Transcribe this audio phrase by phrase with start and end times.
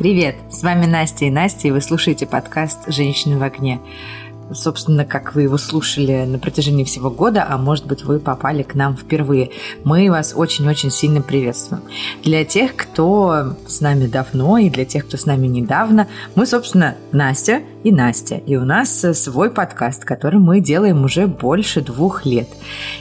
[0.00, 0.36] Привет!
[0.48, 3.80] С вами Настя и Настя, и вы слушаете подкаст «Женщины в огне»
[4.52, 8.74] собственно, как вы его слушали на протяжении всего года, а может быть, вы попали к
[8.74, 9.50] нам впервые.
[9.84, 11.84] Мы вас очень-очень сильно приветствуем.
[12.24, 16.96] Для тех, кто с нами давно, и для тех, кто с нами недавно, мы, собственно,
[17.12, 18.36] Настя и Настя.
[18.36, 22.48] И у нас свой подкаст, который мы делаем уже больше двух лет.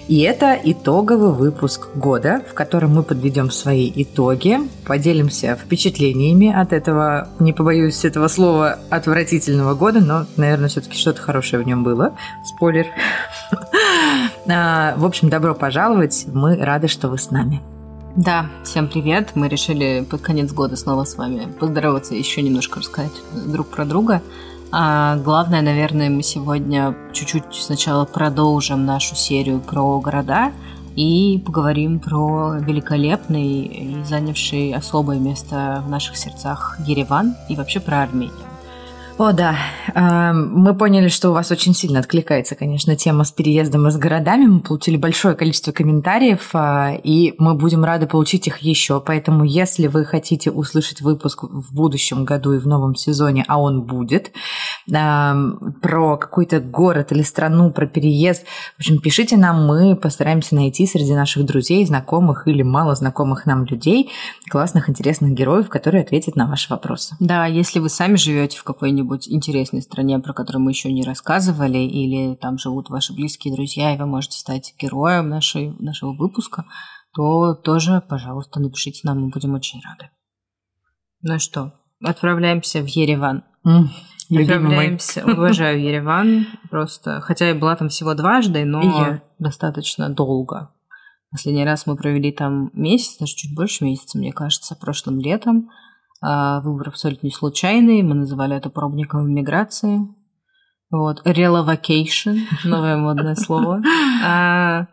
[0.07, 7.27] И это итоговый выпуск года, в котором мы подведем свои итоги, поделимся впечатлениями от этого,
[7.39, 12.15] не побоюсь этого слова, отвратительного года, но, наверное, все-таки что-то хорошее хорошее в нем было.
[12.43, 12.87] Спойлер.
[14.51, 16.25] А, в общем, добро пожаловать.
[16.33, 17.61] Мы рады, что вы с нами.
[18.15, 19.33] Да, всем привет.
[19.35, 23.11] Мы решили под конец года снова с вами поздороваться, еще немножко рассказать
[23.45, 24.23] друг про друга.
[24.71, 30.51] А главное, наверное, мы сегодня чуть-чуть сначала продолжим нашу серию про города
[30.95, 38.03] и поговорим про великолепный и занявший особое место в наших сердцах Ереван и вообще про
[38.03, 38.48] Армению.
[39.19, 39.57] О, да.
[39.95, 43.97] Эм, мы поняли, что у вас очень сильно откликается, конечно, тема с переездом и с
[43.97, 44.45] городами.
[44.45, 49.01] Мы получили большое количество комментариев, э, и мы будем рады получить их еще.
[49.01, 53.81] Поэтому, если вы хотите услышать выпуск в будущем году и в новом сезоне, а он
[53.81, 54.31] будет,
[54.89, 58.45] эм, про какой-то город или страну, про переезд,
[58.77, 63.65] в общем, пишите нам, мы постараемся найти среди наших друзей, знакомых или мало знакомых нам
[63.65, 64.11] людей
[64.49, 67.17] классных, интересных героев, которые ответят на ваши вопросы.
[67.19, 71.03] Да, если вы сами живете в какой-нибудь какой-нибудь интересной стране, про которую мы еще не
[71.03, 76.65] рассказывали, или там живут ваши близкие друзья, и вы можете стать героем нашей, нашего выпуска,
[77.13, 80.11] то тоже, пожалуйста, напишите нам, мы будем очень рады.
[81.21, 81.73] Ну что,
[82.03, 83.43] отправляемся в Ереван.
[83.65, 83.87] Mm,
[84.41, 90.69] отправляемся, уважаю Ереван, просто, хотя я была там всего дважды, но достаточно долго.
[91.31, 95.69] Последний раз мы провели там месяц, даже чуть больше месяца, мне кажется, прошлым летом.
[96.21, 98.03] А, выбор абсолютно не случайный.
[98.03, 99.99] Мы называли это пробником миграции.
[100.91, 101.25] Вот.
[101.25, 103.81] Relocation, новое модное слово.
[104.23, 104.87] А,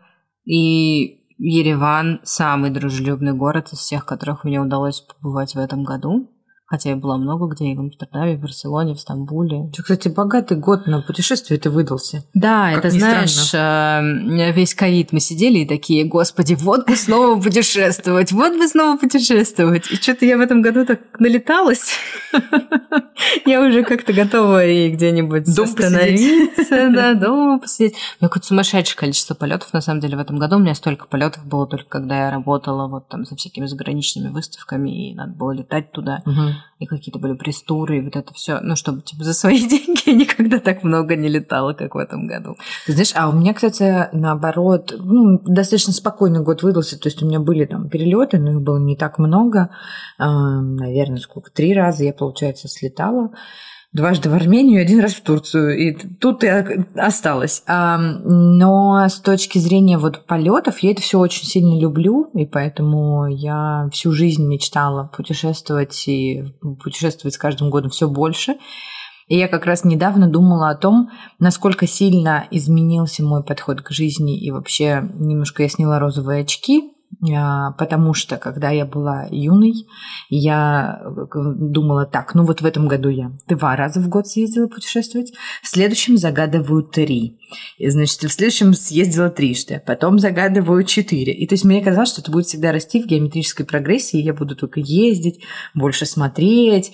[0.45, 6.31] и Ереван самый дружелюбный город из всех, которых мне удалось побывать в этом году.
[6.69, 9.69] Хотя я была много где, и в Амстердаме, в Барселоне, в Стамбуле.
[9.71, 12.25] Что, кстати, богатый год на путешествие ты выдался.
[12.33, 13.53] Да, как это, знаешь.
[13.53, 18.97] Э, весь ковид мы сидели и такие, господи, вот бы снова путешествовать, вот бы снова
[18.97, 19.89] путешествовать.
[19.89, 21.91] И что-то я в этом году так налеталась.
[23.45, 27.93] Я уже как-то готова и где-нибудь остановиться, да, дома посидеть.
[27.93, 30.57] У меня какое-то сумасшедшее количество полетов, на самом деле, в этом году.
[30.57, 35.09] У меня столько полетов было только когда я работала вот там за всякими заграничными выставками,
[35.09, 36.21] и надо было летать туда
[36.79, 40.13] и какие-то были престуры, и вот это все, ну, чтобы, типа, за свои деньги я
[40.13, 42.55] никогда так много не летала, как в этом году.
[42.87, 47.39] Знаешь, а у меня, кстати, наоборот, ну, достаточно спокойный год выдался, то есть у меня
[47.39, 49.69] были там перелеты, но их было не так много,
[50.17, 53.31] наверное, сколько, три раза я, получается, слетала,
[53.93, 55.77] дважды в Армению, один раз в Турцию.
[55.77, 56.47] И тут и
[56.95, 57.63] осталось.
[57.67, 63.89] Но с точки зрения вот полетов, я это все очень сильно люблю, и поэтому я
[63.91, 66.43] всю жизнь мечтала путешествовать и
[66.83, 68.57] путешествовать с каждым годом все больше.
[69.27, 74.39] И я как раз недавно думала о том, насколько сильно изменился мой подход к жизни,
[74.39, 79.87] и вообще немножко я сняла розовые очки, а, потому что когда я была юной,
[80.29, 84.67] я э, думала так, ну вот в этом году я два раза в год съездила
[84.67, 87.39] путешествовать, в следующем загадываю три,
[87.77, 91.33] и, значит, в следующем съездила трижды, потом загадываю четыре.
[91.33, 94.55] И то есть мне казалось, что это будет всегда расти в геометрической прогрессии, я буду
[94.55, 95.43] только ездить,
[95.73, 96.93] больше смотреть,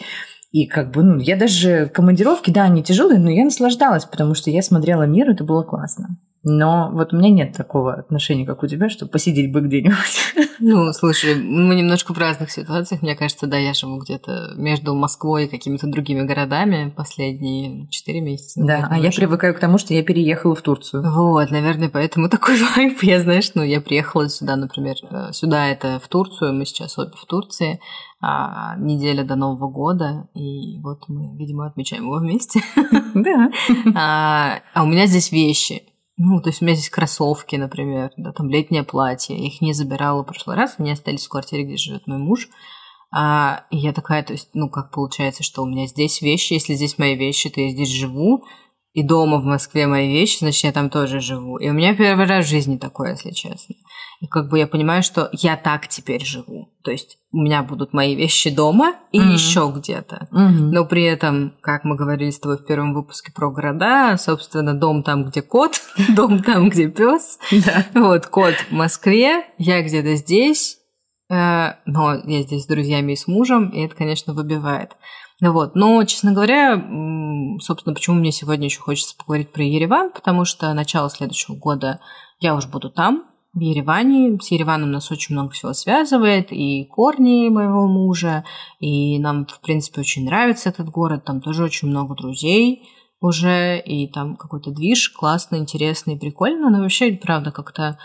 [0.51, 4.51] и как бы, ну, я даже командировки, да, они тяжелые, но я наслаждалась, потому что
[4.51, 6.17] я смотрела мир, это было классно.
[6.43, 10.33] Но вот у меня нет такого отношения, как у тебя, что посидеть бы где-нибудь.
[10.59, 13.01] Ну, слушай, мы немножко в разных ситуациях.
[13.01, 18.61] Мне кажется, да, я живу где-то между Москвой и какими-то другими городами последние четыре месяца.
[18.63, 21.03] Да, а я привыкаю к тому, что я переехала в Турцию.
[21.03, 23.01] Вот, наверное, поэтому такой вайп.
[23.03, 27.11] Я, знаешь, ну, я приехала сюда, например, э, сюда это в Турцию, мы сейчас обе
[27.15, 27.81] в Турции,
[28.21, 32.61] а, неделя до Нового года, и вот мы, видимо, отмечаем его вместе.
[33.15, 33.51] Да.
[33.95, 35.83] А, а у меня здесь вещи.
[36.17, 39.35] Ну, то есть у меня здесь кроссовки, например, да, там летнее платье.
[39.35, 42.49] Я их не забирала в прошлый раз, они остались в квартире, где живет мой муж.
[43.11, 46.97] А, я такая, то есть, ну, как получается, что у меня здесь вещи, если здесь
[46.97, 48.43] мои вещи, то я здесь живу,
[48.93, 51.57] и дома в Москве мои вещи, значит, я там тоже живу.
[51.57, 53.75] И у меня первый раз в жизни такое, если честно.
[54.23, 56.69] И как бы я понимаю, что я так теперь живу.
[56.81, 59.33] То есть у меня будут мои вещи дома и mm-hmm.
[59.33, 60.29] еще где-то.
[60.31, 60.71] Mm-hmm.
[60.71, 65.03] Но при этом, как мы говорили с тобой в первом выпуске про города, собственно, дом
[65.03, 65.81] там, где кот,
[66.15, 67.37] дом там, где пес.
[67.93, 70.79] Вот, кот в Москве, я где-то здесь,
[71.33, 74.91] Э, но я здесь с друзьями и с мужем, и это, конечно, выбивает.
[75.41, 75.75] Ну вот.
[75.75, 76.75] Но, честно говоря,
[77.59, 81.99] собственно, почему мне сегодня еще хочется поговорить про Ереван, потому что начало следующего года
[82.39, 84.37] я уже буду там, в Ереване.
[84.41, 88.43] С Ереваном нас очень много всего связывает, и корни моего мужа,
[88.79, 92.89] и нам, в принципе, очень нравится этот город, там тоже очень много друзей
[93.21, 97.97] уже, и там какой-то движ классный, интересный, прикольно, но вообще, правда, как-то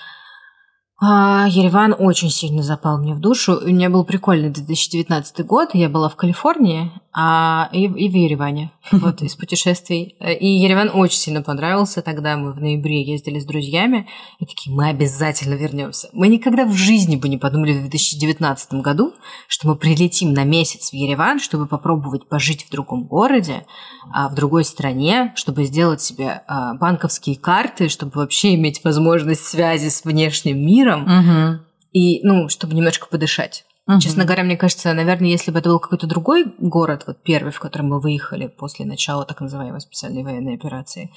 [1.01, 3.57] а, Ереван очень сильно запал мне в душу.
[3.63, 5.71] У меня был прикольный 2019 год.
[5.73, 8.73] Я была в Калифорнии а, и, и в Ереване.
[8.91, 10.17] Вот, из путешествий.
[10.41, 12.03] И Ереван очень сильно понравился.
[12.03, 14.09] Тогда мы в ноябре ездили с друзьями.
[14.41, 16.09] И такие, мы обязательно вернемся.
[16.13, 19.13] Мы никогда в жизни бы не подумали в 2019 году,
[19.47, 23.67] что мы прилетим на месяц в Ереван, чтобы попробовать пожить в другом городе,
[24.13, 29.91] а в другой стране, чтобы сделать себе а, банковские карты, чтобы вообще иметь возможность связи
[29.91, 31.65] с внешним миром миром, угу.
[31.93, 33.65] и, ну, чтобы немножко подышать.
[33.87, 34.01] Угу.
[34.01, 37.59] Честно говоря, мне кажется, наверное, если бы это был какой-то другой город, вот первый, в
[37.59, 41.11] который мы выехали после начала так называемой специальной военной операции,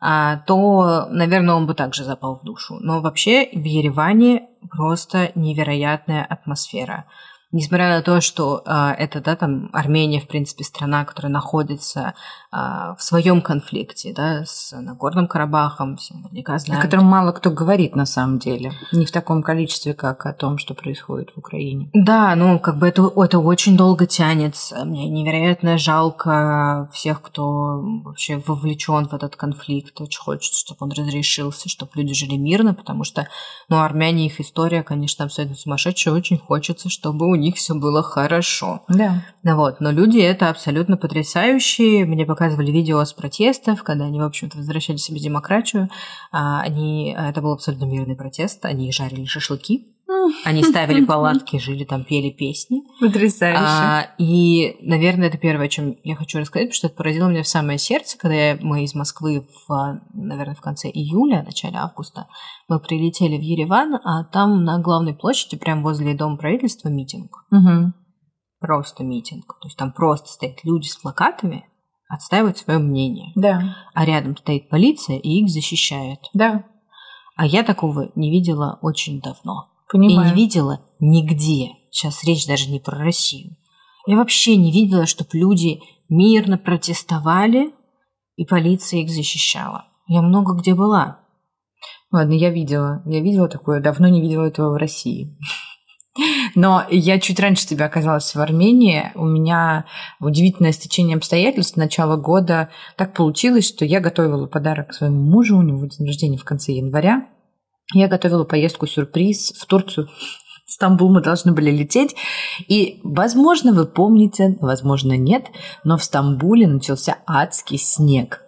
[0.00, 2.76] а, то, наверное, он бы также запал в душу.
[2.80, 7.06] Но вообще в Ереване просто невероятная атмосфера
[7.50, 12.14] несмотря на то, что э, это, да, там Армения, в принципе, страна, которая находится
[12.52, 16.84] э, в своем конфликте, да, с Нагорным Карабахом, все наверняка знают.
[16.84, 20.58] О котором мало кто говорит на самом деле, не в таком количестве, как о том,
[20.58, 21.90] что происходит в Украине.
[21.94, 24.84] Да, ну, как бы это, это очень долго тянется.
[24.84, 30.00] Мне невероятно жалко всех, кто вообще вовлечен в этот конфликт.
[30.00, 33.26] Очень хочется, чтобы он разрешился, чтобы люди жили мирно, потому что,
[33.68, 36.14] ну, армяне, их история, конечно, абсолютно сумасшедшая.
[36.14, 38.82] Очень хочется, чтобы у них все было хорошо.
[38.88, 39.22] Да.
[39.42, 42.04] Ну вот, но люди это абсолютно потрясающие.
[42.04, 45.88] Мне показывали видео с протестов, когда они, в общем-то, возвращали себе демократию.
[46.32, 48.64] А, они, это был абсолютно мирный протест.
[48.64, 49.86] Они жарили шашлыки,
[50.44, 52.82] они ставили палатки, жили там, пели песни.
[53.00, 53.62] Потрясающе.
[53.62, 57.42] А, и, наверное, это первое, о чем я хочу рассказать, потому что это поразило меня
[57.42, 62.26] в самое сердце, когда мы из Москвы, в, наверное, в конце июля, начале августа,
[62.68, 67.44] мы прилетели в Ереван, а там на главной площади, прямо возле Дома правительства, митинг.
[67.50, 67.92] Угу.
[68.60, 69.46] Просто митинг.
[69.60, 71.66] То есть там просто стоят люди с плакатами,
[72.08, 73.32] отстаивают свое мнение.
[73.36, 73.76] Да.
[73.94, 76.20] А рядом стоит полиция и их защищает.
[76.32, 76.64] Да.
[77.36, 79.68] А я такого не видела очень давно.
[79.90, 80.28] Понимаю.
[80.28, 81.70] И не видела нигде.
[81.90, 83.56] Сейчас речь даже не про Россию.
[84.06, 87.72] Я вообще не видела, чтобы люди мирно протестовали,
[88.36, 89.86] и полиция их защищала.
[90.06, 91.20] Я много где была.
[92.10, 93.02] Ладно, я видела.
[93.04, 93.80] Я видела такое.
[93.80, 95.36] Давно не видела этого в России.
[96.54, 99.12] Но я чуть раньше тебя оказалась в Армении.
[99.14, 99.84] У меня
[100.20, 101.74] удивительное стечение обстоятельств.
[101.74, 105.58] С начала года так получилось, что я готовила подарок своему мужу.
[105.58, 107.28] У него день рождения в конце января.
[107.94, 110.08] Я готовила поездку-сюрприз в Турцию.
[110.66, 112.14] В Стамбул мы должны были лететь.
[112.68, 115.46] И, возможно, вы помните, возможно, нет,
[115.82, 118.42] но в Стамбуле начался адский снег.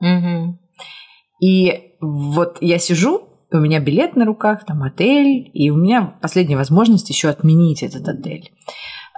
[0.00, 0.58] Угу.
[1.40, 6.56] И вот я сижу, у меня билет на руках, там отель, и у меня последняя
[6.56, 8.50] возможность еще отменить этот отель.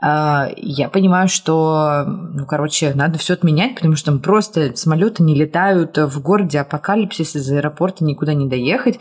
[0.02, 5.96] А, я понимаю, что, ну, короче, надо все отменять, потому что просто самолеты не летают
[5.96, 8.98] в городе апокалипсис из аэропорта никуда не доехать.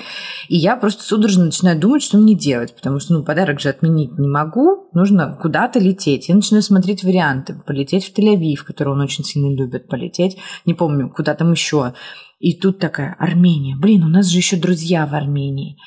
[0.48, 4.18] И я просто судорожно начинаю думать, что мне делать, потому что, ну, подарок же отменить
[4.18, 6.30] не могу, нужно куда-то лететь.
[6.30, 7.62] Я начинаю смотреть варианты.
[7.66, 11.94] Полететь в Тель-Авив, который он очень сильно любит, полететь, не помню, куда там еще.
[12.40, 13.76] И тут такая Армения.
[13.76, 15.78] Блин, у нас же еще друзья в Армении.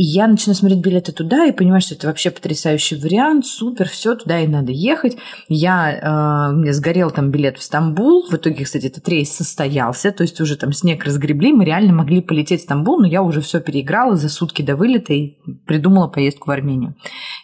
[0.00, 4.14] И я начинаю смотреть билеты туда и понимаю, что это вообще потрясающий вариант, супер, все,
[4.14, 5.18] туда и надо ехать.
[5.46, 10.22] Я, э, мне сгорел там билет в Стамбул, в итоге, кстати, этот рейс состоялся, то
[10.22, 13.60] есть уже там снег разгребли, мы реально могли полететь в Стамбул, но я уже все
[13.60, 16.94] переиграла за сутки до вылета и придумала поездку в Армению.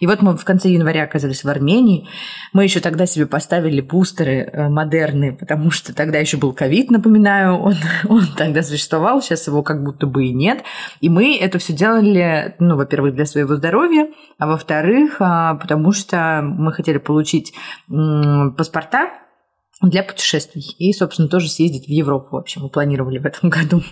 [0.00, 2.08] И вот мы в конце января оказались в Армении,
[2.54, 7.58] мы еще тогда себе поставили бустеры э, модерны, потому что тогда еще был ковид, напоминаю,
[7.58, 7.74] он,
[8.08, 10.62] он тогда существовал, сейчас его как будто бы и нет,
[11.02, 16.40] и мы это все делали ну, во-первых, для своего здоровья, а во-вторых, а, потому что
[16.42, 17.54] мы хотели получить
[17.88, 19.10] паспорта
[19.82, 23.82] для путешествий и, собственно, тоже съездить в Европу, в общем, мы планировали в этом году.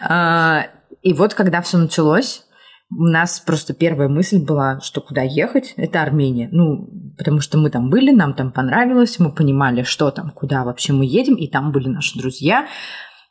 [0.00, 0.66] А,
[1.02, 2.44] и вот, когда все началось,
[2.90, 6.48] у нас просто первая мысль была, что куда ехать, это Армения.
[6.50, 10.94] Ну, потому что мы там были, нам там понравилось, мы понимали, что там, куда вообще
[10.94, 12.66] мы едем, и там были наши друзья.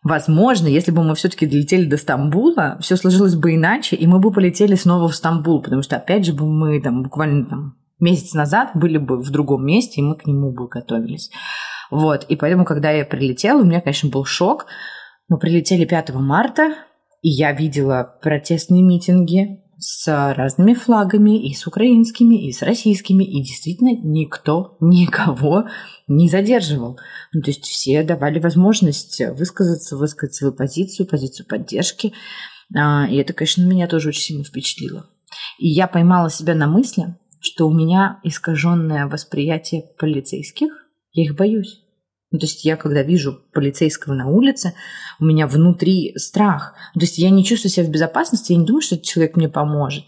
[0.07, 4.31] Возможно, если бы мы все-таки долетели до Стамбула, все сложилось бы иначе, и мы бы
[4.31, 8.71] полетели снова в Стамбул, потому что, опять же, бы мы там буквально там месяц назад
[8.73, 11.29] были бы в другом месте, и мы к нему бы готовились.
[11.91, 14.67] Вот, и поэтому, когда я прилетела, у меня, конечно, был шок.
[15.27, 16.75] Мы прилетели 5 марта,
[17.21, 23.43] и я видела протестные митинги, с разными флагами, и с украинскими, и с российскими, и
[23.43, 25.65] действительно никто никого
[26.07, 26.99] не задерживал.
[27.33, 32.13] Ну, то есть все давали возможность высказаться, высказать свою позицию, позицию поддержки.
[32.75, 35.09] А, и это, конечно, меня тоже очень сильно впечатлило.
[35.59, 40.69] И я поймала себя на мысли, что у меня искаженное восприятие полицейских,
[41.13, 41.86] я их боюсь.
[42.31, 44.73] Ну, то есть я, когда вижу полицейского на улице,
[45.19, 46.73] у меня внутри страх.
[46.93, 49.47] То есть я не чувствую себя в безопасности, я не думаю, что этот человек мне
[49.47, 50.05] поможет.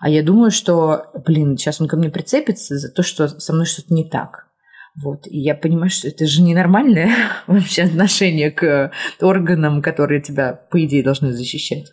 [0.00, 3.66] А я думаю, что, блин, сейчас он ко мне прицепится за то, что со мной
[3.66, 4.48] что-то не так.
[4.94, 5.26] Вот.
[5.26, 7.14] И я понимаю, что это же ненормальное
[7.46, 11.90] вообще отношение к органам, которые тебя, по идее, должны защищать.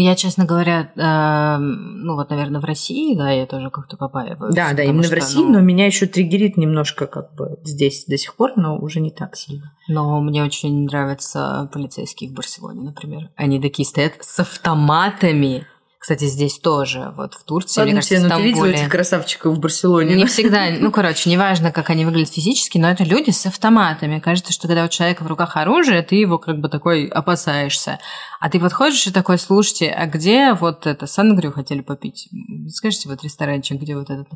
[0.00, 4.54] Я, честно говоря, э, ну вот, наверное, в России, да, я тоже как-то побаиваюсь.
[4.54, 5.54] Да, да, именно что, в России, ну...
[5.54, 9.34] но меня еще триггерит немножко как бы здесь до сих пор, но уже не так
[9.34, 9.74] сильно.
[9.88, 13.30] Но мне очень нравятся полицейские в Барселоне, например.
[13.34, 15.66] Они такие стоят с автоматами.
[16.08, 19.54] Кстати, здесь тоже, вот в Турции, Ладно, мне кажется, тебе, ну, ты видела этих красавчиков
[19.54, 20.14] в Барселоне?
[20.14, 24.18] Не всегда, ну, короче, неважно, как они выглядят физически, но это люди с автоматами.
[24.18, 27.98] Кажется, что когда у человека в руках оружие, ты его как бы такой опасаешься.
[28.40, 32.30] А ты подходишь и такой, слушайте, а где вот это, сангрию хотели попить?
[32.70, 34.28] Скажите, вот ресторанчик, где вот этот?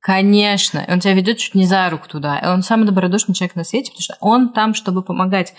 [0.00, 0.82] Конечно.
[0.88, 2.38] Он тебя ведет чуть не за руку туда.
[2.38, 5.52] И он самый добродушный человек на свете, потому что он там, чтобы помогать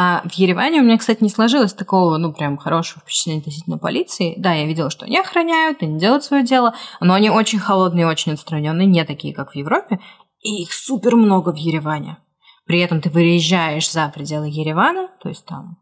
[0.00, 4.34] а в Ереване у меня, кстати, не сложилось такого, ну, прям хорошего впечатления относительно полиции.
[4.38, 8.30] Да, я видела, что они охраняют, они делают свое дело, но они очень холодные, очень
[8.30, 9.98] отстраненные, не такие, как в Европе.
[10.40, 12.18] И их супер много в Ереване.
[12.64, 15.78] При этом ты выезжаешь за пределы Еревана, то есть там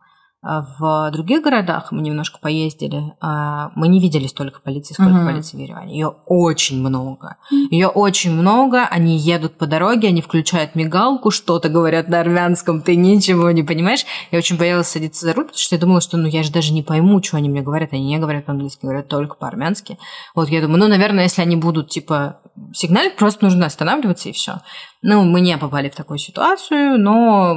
[0.78, 5.26] в других городах мы немножко поездили, а мы не видели столько полиции, сколько uh-huh.
[5.26, 5.94] полиции в Ереване.
[5.94, 7.36] Ее очень много.
[7.70, 8.86] Ее очень много.
[8.86, 14.06] Они едут по дороге, они включают мигалку, что-то говорят на армянском, ты ничего не понимаешь.
[14.30, 16.72] Я очень боялась садиться за руль, потому что я думала, что ну я же даже
[16.72, 17.92] не пойму, что они мне говорят.
[17.92, 19.98] Они не говорят по-английски, говорят только по-армянски.
[20.36, 22.38] Вот я думаю, ну, наверное, если они будут типа
[22.72, 24.60] сигналить, просто нужно останавливаться и все.
[25.08, 27.56] Ну, мы не попали в такую ситуацию, но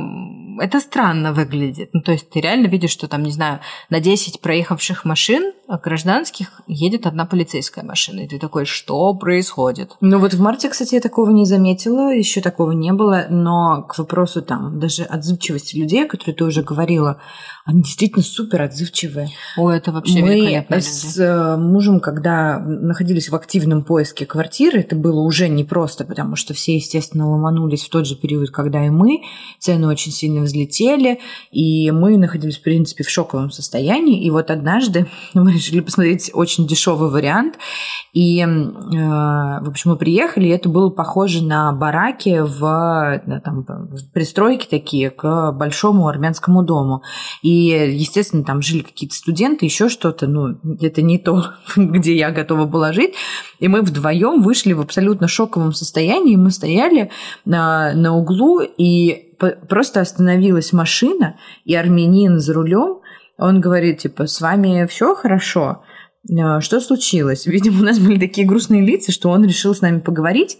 [0.60, 1.90] это странно выглядит.
[1.94, 6.62] Ну, то есть ты реально видишь, что там, не знаю, на 10 проехавших машин гражданских
[6.68, 8.22] едет одна полицейская машина.
[8.22, 9.96] И ты такой, что происходит?
[10.00, 13.98] Ну, вот в марте, кстати, я такого не заметила, еще такого не было, но к
[13.98, 17.20] вопросу там даже отзывчивости людей, о которой ты уже говорила,
[17.66, 19.30] они действительно супер отзывчивые.
[19.58, 20.24] О, это вообще
[20.70, 21.28] Мы с люди.
[21.28, 26.76] Э, мужем, когда находились в активном поиске квартиры, это было уже непросто, потому что все,
[26.76, 29.22] естественно, ломанулись в тот же период, когда и мы.
[29.60, 31.20] Цены очень сильно взлетели,
[31.52, 34.24] и мы находились, в принципе, в шоковом состоянии.
[34.24, 37.56] И вот однажды мы решили посмотреть очень дешевый вариант.
[38.14, 44.12] И, э, в общем, мы приехали, и это было похоже на бараки в, там, в
[44.12, 47.04] пристройки такие к большому армянскому дому.
[47.42, 50.28] И, естественно, там жили какие-то студенты, еще что-то.
[50.28, 53.14] Ну, это не то, где я готова была жить.
[53.60, 56.36] И мы вдвоем вышли в абсолютно шоковом состоянии.
[56.36, 57.12] Мы стояли
[57.46, 59.36] на, на углу, и
[59.68, 63.00] просто остановилась машина, и армянин за рулем,
[63.38, 65.84] он говорит, типа, с вами все хорошо?
[66.38, 67.46] «А, что случилось?
[67.46, 70.58] Видимо, у нас были такие грустные лица, что он решил с нами поговорить.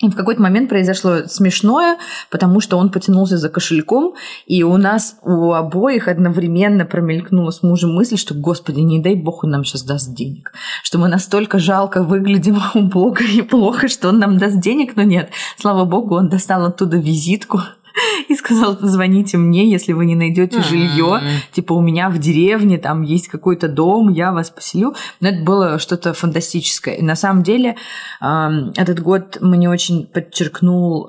[0.00, 1.98] И в какой-то момент произошло смешное,
[2.30, 4.14] потому что он потянулся за кошельком,
[4.46, 9.42] и у нас у обоих одновременно промелькнула с мужем мысль, что, господи, не дай бог
[9.42, 10.52] он нам сейчас даст денег.
[10.84, 15.02] Что мы настолько жалко выглядим у Бога и плохо, что он нам даст денег, но
[15.02, 15.30] нет.
[15.56, 17.60] Слава богу, он достал оттуда визитку,
[18.28, 21.20] и сказал, позвоните мне, если вы не найдете жилье.
[21.52, 24.94] Типа у меня в деревне там есть какой-то дом, я вас поселю.
[25.20, 26.94] Но это было что-то фантастическое.
[26.94, 27.76] И на самом деле
[28.20, 31.08] этот год мне очень подчеркнул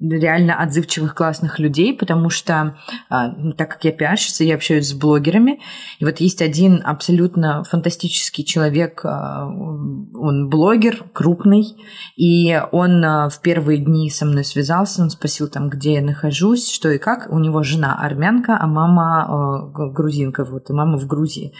[0.00, 2.76] реально отзывчивых классных людей, потому что
[3.08, 5.60] а, ну, так как я пиарщица, я общаюсь с блогерами.
[5.98, 11.76] И вот есть один абсолютно фантастический человек, а, он блогер, крупный,
[12.16, 16.70] и он а, в первые дни со мной связался, он спросил там, где я нахожусь,
[16.70, 17.30] что и как.
[17.30, 21.52] У него жена армянка, а мама э, грузинка, вот, и мама в Грузии.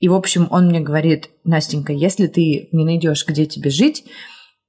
[0.00, 4.04] И, в общем, он мне говорит, Настенька, если ты не найдешь, где тебе жить,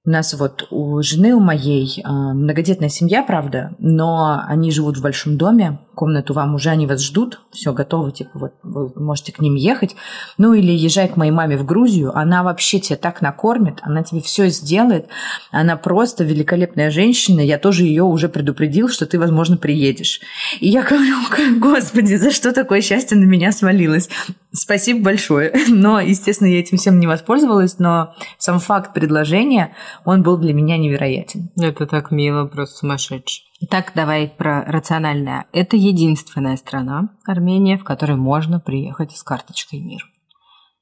[0.05, 5.01] у нас вот у жены у моей э, многодетная семья, правда, но они живут в
[5.01, 9.39] большом доме, комнату вам уже, они вас ждут, все готово, типа вот вы можете к
[9.39, 9.95] ним ехать.
[10.37, 14.19] Ну или езжай к моей маме в Грузию, она вообще тебя так накормит, она тебе
[14.19, 15.07] все сделает,
[15.51, 20.19] она просто великолепная женщина, я тоже ее уже предупредил, что ты, возможно, приедешь.
[20.59, 21.15] И я говорю,
[21.59, 24.09] господи, за что такое счастье на меня свалилось?
[24.55, 25.51] Спасибо большое.
[25.69, 30.77] Но, естественно, я этим всем не воспользовалась, но сам факт предложения, он был для меня
[30.77, 31.49] невероятен.
[31.59, 33.43] Это так мило, просто сумасшедший.
[33.61, 35.45] Итак, давай про рациональное.
[35.53, 40.03] Это единственная страна, Армения, в которой можно приехать с карточкой МИР.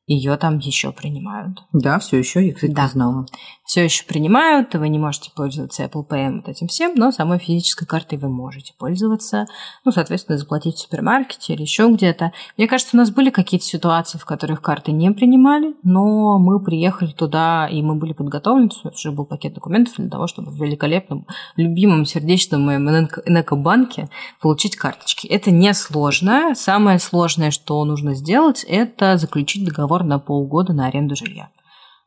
[0.08, 1.60] ее там еще принимают.
[1.72, 2.84] Да, все еще, я, кстати, Да.
[2.84, 3.26] не знала.
[3.72, 7.86] Все еще принимают, вы не можете пользоваться Apple Pay вот этим всем, но самой физической
[7.86, 9.46] картой вы можете пользоваться.
[9.86, 12.34] Ну, соответственно, заплатить в супермаркете или еще где-то.
[12.58, 17.12] Мне кажется, у нас были какие-то ситуации, в которых карты не принимали, но мы приехали
[17.12, 21.26] туда, и мы были подготовлены, уже был пакет документов для того, чтобы в великолепном,
[21.56, 24.10] любимом, сердечном моем Энекобанке
[24.42, 25.28] получить карточки.
[25.28, 26.56] Это несложно.
[26.56, 31.48] Самое сложное, что нужно сделать, это заключить договор на полгода на аренду жилья.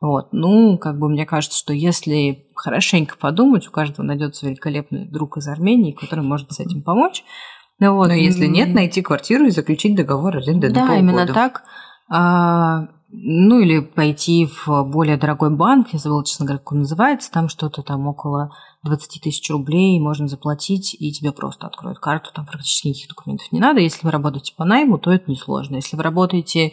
[0.04, 0.28] Вот.
[0.32, 5.48] Ну, как бы мне кажется, что если хорошенько подумать, у каждого найдется великолепный друг из
[5.48, 7.24] Армении, который может с этим помочь.
[7.78, 8.08] Ну, вот.
[8.08, 10.98] Но если М, нет, найти квартиру и заключить договор аренды на да, полгода.
[10.98, 11.62] именно так.
[12.10, 17.32] А, ну, или пойти в более дорогой банк, я забыла, честно говоря, как он называется,
[17.32, 18.50] там что-то там около
[18.82, 23.58] 20 тысяч рублей можно заплатить, и тебе просто откроют карту, там практически никаких документов не
[23.58, 23.80] надо.
[23.80, 25.76] Если вы работаете по найму, то это несложно.
[25.76, 26.72] Если вы работаете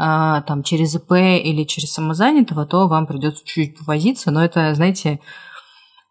[0.00, 5.20] там через ИП или через самозанятого, то вам придется чуть-чуть повозиться, но это, знаете,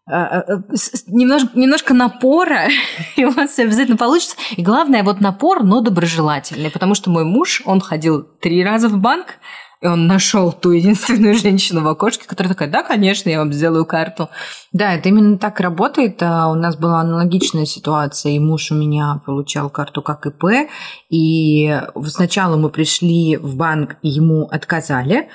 [0.06, 0.62] а, а,
[1.06, 2.68] немножко, немножко напора,
[3.16, 4.36] и у вас обязательно получится.
[4.56, 8.98] И главное, вот напор, но доброжелательный, потому что мой муж, он ходил три раза в
[8.98, 9.38] банк,
[9.80, 13.86] и он нашел ту единственную женщину в окошке, которая такая, да, конечно, я вам сделаю
[13.86, 14.28] карту.
[14.72, 16.22] Да, это именно так работает.
[16.22, 20.68] А У нас была аналогичная ситуация, и муж у меня получал карту как ИП,
[21.08, 25.28] и сначала мы пришли в банк, и ему отказали,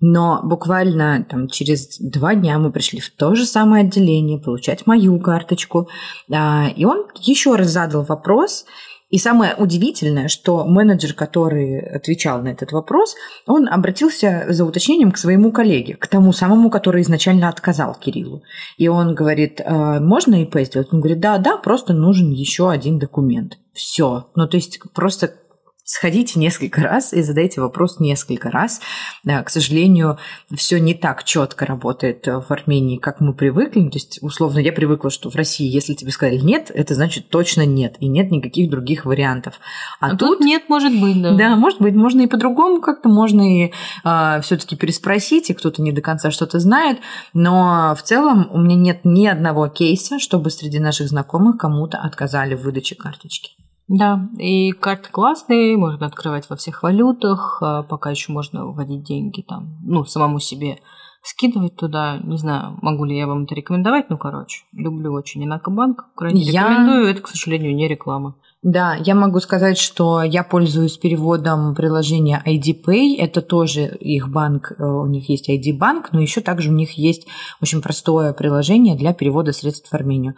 [0.00, 5.18] но буквально там, через два дня мы пришли в то же самое отделение получать мою
[5.18, 5.88] карточку.
[6.32, 8.64] А, И он еще раз задал вопрос,
[9.10, 13.14] и самое удивительное, что менеджер, который отвечал на этот вопрос,
[13.46, 18.42] он обратился за уточнением к своему коллеге, к тому самому, который изначально отказал Кириллу.
[18.76, 20.88] И он говорит, «А, можно ИП сделать?
[20.92, 23.58] Он говорит, да, да, просто нужен еще один документ.
[23.72, 24.26] Все.
[24.34, 25.32] Ну, то есть просто
[25.88, 28.80] сходите несколько раз и задайте вопрос несколько раз.
[29.24, 30.18] Да, К сожалению,
[30.54, 33.80] все не так четко работает в Армении, как мы привыкли.
[33.80, 37.30] Ну, То есть, условно, я привыкла, что в России, если тебе сказали нет, это значит
[37.30, 39.60] точно нет, и нет никаких других вариантов.
[39.98, 41.34] А, тут, нет, может быть, да.
[41.34, 43.72] да, может быть, можно и по-другому как-то, можно и
[44.42, 46.98] все-таки переспросить, и кто-то не до конца что-то знает,
[47.32, 52.54] но в целом у меня нет ни одного кейса, чтобы среди наших знакомых кому-то отказали
[52.54, 53.52] в выдаче карточки.
[53.88, 59.40] Да, и карты классные, можно открывать во всех валютах, а пока еще можно вводить деньги
[59.40, 60.78] там, ну, самому себе
[61.22, 62.18] скидывать туда.
[62.18, 66.68] Не знаю, могу ли я вам это рекомендовать, ну, короче, люблю очень Инакобанк, крайне Я-
[66.68, 68.36] рекомендую, это, к сожалению, не реклама.
[68.64, 73.14] Да, я могу сказать, что я пользуюсь переводом приложения ID Pay.
[73.16, 76.98] Это тоже их банк, э, у них есть ID банк, но еще также у них
[76.98, 77.28] есть
[77.62, 80.34] очень простое приложение для перевода средств в Армению.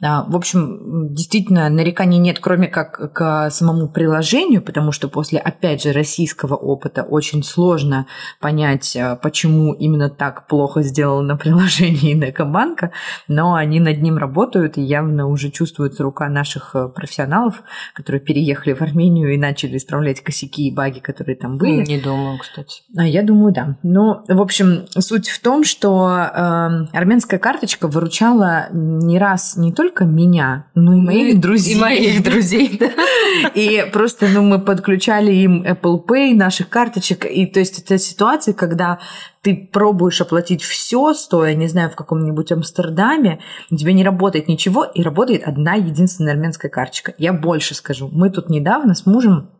[0.00, 5.82] А, В общем, действительно, нареканий нет, кроме как к самому приложению, потому что после, опять
[5.82, 8.06] же, российского опыта очень сложно
[8.40, 12.92] понять, э, почему именно так плохо сделано приложение Инекобанка,
[13.26, 17.63] но они над ним работают, и явно уже чувствуется рука наших э, профессионалов,
[17.94, 21.84] которые переехали в Армению и начали исправлять косяки и баги, которые там были.
[21.84, 22.82] Не думаю, кстати.
[22.96, 23.76] А я думаю, да.
[23.82, 30.04] Ну, в общем, суть в том, что э, армянская карточка выручала не раз не только
[30.04, 31.76] меня, но и моих друзей.
[31.76, 32.90] И моих друзей, да.
[33.54, 37.24] И просто, ну, мы подключали им Apple Pay, наших карточек.
[37.24, 38.98] И то есть это ситуация, когда
[39.44, 44.84] ты пробуешь оплатить все, стоя, не знаю, в каком-нибудь Амстердаме, у тебя не работает ничего,
[44.84, 47.12] и работает одна единственная армянская карточка.
[47.18, 48.08] Я больше скажу.
[48.10, 49.50] Мы тут недавно с мужем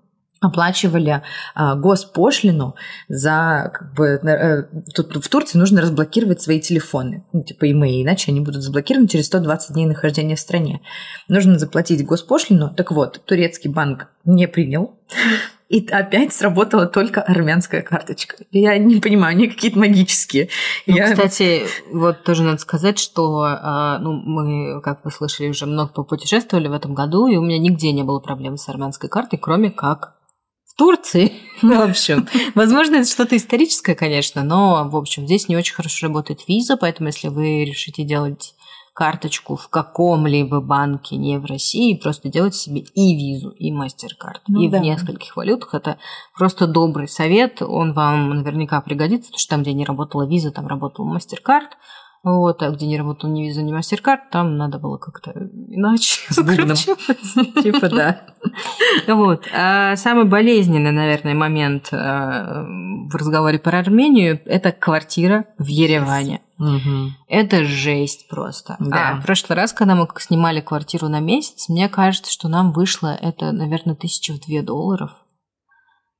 [0.40, 1.22] оплачивали
[1.54, 2.74] а, госпошлину
[3.08, 8.30] за как бы э, тут в Турции нужно разблокировать свои телефоны, ну, типа имеи, иначе
[8.30, 10.82] они будут заблокированы через 120 дней нахождения в стране.
[11.28, 12.74] Нужно заплатить госпошлину.
[12.74, 14.98] Так вот, турецкий банк не принял.
[15.68, 18.36] И опять сработала только армянская карточка.
[18.50, 20.48] Я не понимаю, они какие-то магические.
[20.86, 25.66] Ну, Я- Кстати, вот тоже надо сказать, что а, ну, мы, как вы слышали, уже
[25.66, 29.38] много попутешествовали в этом году, и у меня нигде не было проблем с армянской картой,
[29.38, 30.14] кроме как
[30.66, 31.32] в Турции.
[31.62, 36.08] Ну, в общем, возможно, это что-то историческое, конечно, но, в общем, здесь не очень хорошо
[36.08, 38.53] работает виза, поэтому если вы решите делать
[38.94, 44.62] карточку в каком-либо банке, не в России, просто делайте себе и визу, и мастер-карт, Ну
[44.62, 44.78] и да.
[44.78, 45.74] в нескольких валютах.
[45.74, 45.98] Это
[46.36, 50.68] просто добрый совет, он вам наверняка пригодится, потому что там, где не работала виза, там
[50.68, 51.70] работал мастер-карт,
[52.24, 55.30] вот, а где не работал ни виза, ни мастер-карт, там надо было как-то
[55.68, 56.22] иначе.
[56.30, 56.74] С бубном.
[56.74, 58.22] Типа, да.
[59.06, 59.44] Вот.
[59.54, 66.40] А самый болезненный, наверное, момент э, в разговоре про Армению– это квартира в Ереване.
[67.28, 68.76] Это жесть просто.
[68.80, 69.10] Да.
[69.10, 73.14] А в прошлый раз, когда мы снимали квартиру на месяц, мне кажется, что нам вышло
[73.20, 75.10] это, наверное, тысяча в две долларов.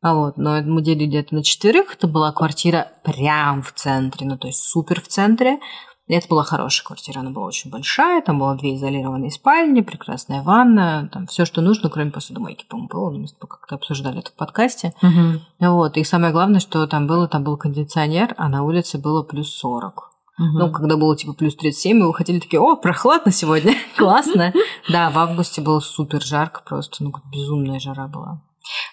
[0.02, 1.94] А вот, но мы делили это на четверых.
[1.94, 5.60] Это была квартира прям в центре, ну то есть супер в центре.
[6.06, 11.08] Это была хорошая квартира, она была очень большая, там было две изолированные спальни, прекрасная ванна,
[11.10, 14.92] там все, что нужно, кроме посудомойки, по-моему, было, мы как-то обсуждали это в подкасте.
[15.02, 15.70] Угу.
[15.70, 19.54] Вот, и самое главное, что там было, там был кондиционер, а на улице было плюс
[19.54, 20.10] 40.
[20.36, 20.46] Угу.
[20.58, 24.52] Ну, когда было типа плюс 37, мы выходили такие, о, прохладно сегодня, классно.
[24.90, 28.42] Да, в августе было супер жарко просто, ну, безумная жара была.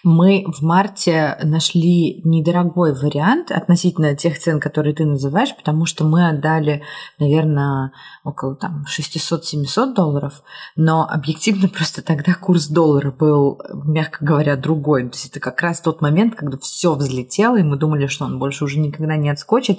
[0.04, 6.28] Мы в марте нашли недорогой вариант относительно тех цен, которые ты называешь, потому что мы
[6.28, 6.82] отдали,
[7.18, 7.92] наверное,
[8.24, 10.42] около там 600-700 долларов,
[10.76, 15.08] но объективно просто тогда курс доллара был, мягко говоря, другой.
[15.08, 18.38] То есть это как раз тот момент, когда все взлетело, и мы думали, что он
[18.38, 19.78] больше уже никогда не отскочит.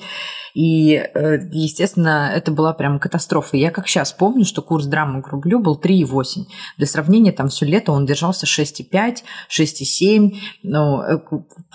[0.53, 3.57] И, э, естественно, это была прям катастрофа.
[3.57, 6.45] Я как сейчас помню, что курс драмы к рублю был 3,8.
[6.77, 9.82] Для сравнения, там все лето он держался 6,5, 6,7.
[10.63, 11.19] Ну, э,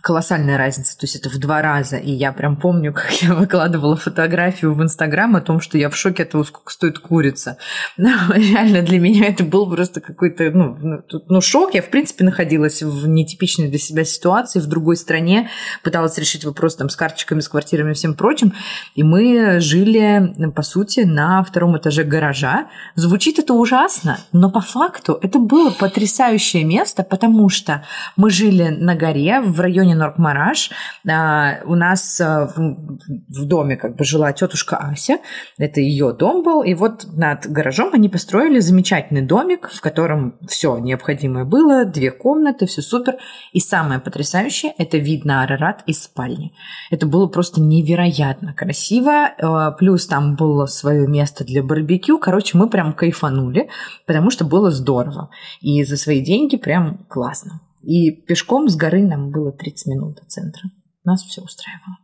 [0.00, 0.96] колоссальная разница.
[0.96, 1.96] То есть это в два раза.
[1.96, 5.96] И я прям помню, как я выкладывала фотографию в Инстаграм о том, что я в
[5.96, 7.58] шоке от того, сколько стоит курица.
[7.96, 11.74] Но реально для меня это был просто какой-то ну, ну, ну, шок.
[11.74, 15.50] Я, в принципе, находилась в нетипичной для себя ситуации, в другой стране,
[15.82, 18.52] пыталась решить вопрос там с карточками, с квартирами и всем прочим.
[18.94, 22.68] И мы жили, по сути, на втором этаже гаража.
[22.94, 27.84] Звучит это ужасно, но по факту это было потрясающее место, потому что
[28.16, 30.70] мы жили на горе в районе Норкмараш.
[31.08, 35.18] А, у нас а, в доме как бы жила тетушка Ася.
[35.58, 36.62] Это ее дом был.
[36.62, 42.66] И вот над гаражом они построили замечательный домик, в котором все необходимое было, две комнаты,
[42.66, 43.16] все супер.
[43.52, 46.52] И самое потрясающее– это вид на Арарат из спальни.
[46.90, 52.18] Это было просто невероятно красиво, э, плюс там было свое место для барбекю.
[52.18, 53.68] Короче, мы прям кайфанули,
[54.06, 55.30] потому что было здорово.
[55.60, 57.60] И за свои деньги прям классно.
[57.82, 60.70] И пешком с горы нам было 30 минут от центра.
[61.04, 61.96] Нас все устраивало.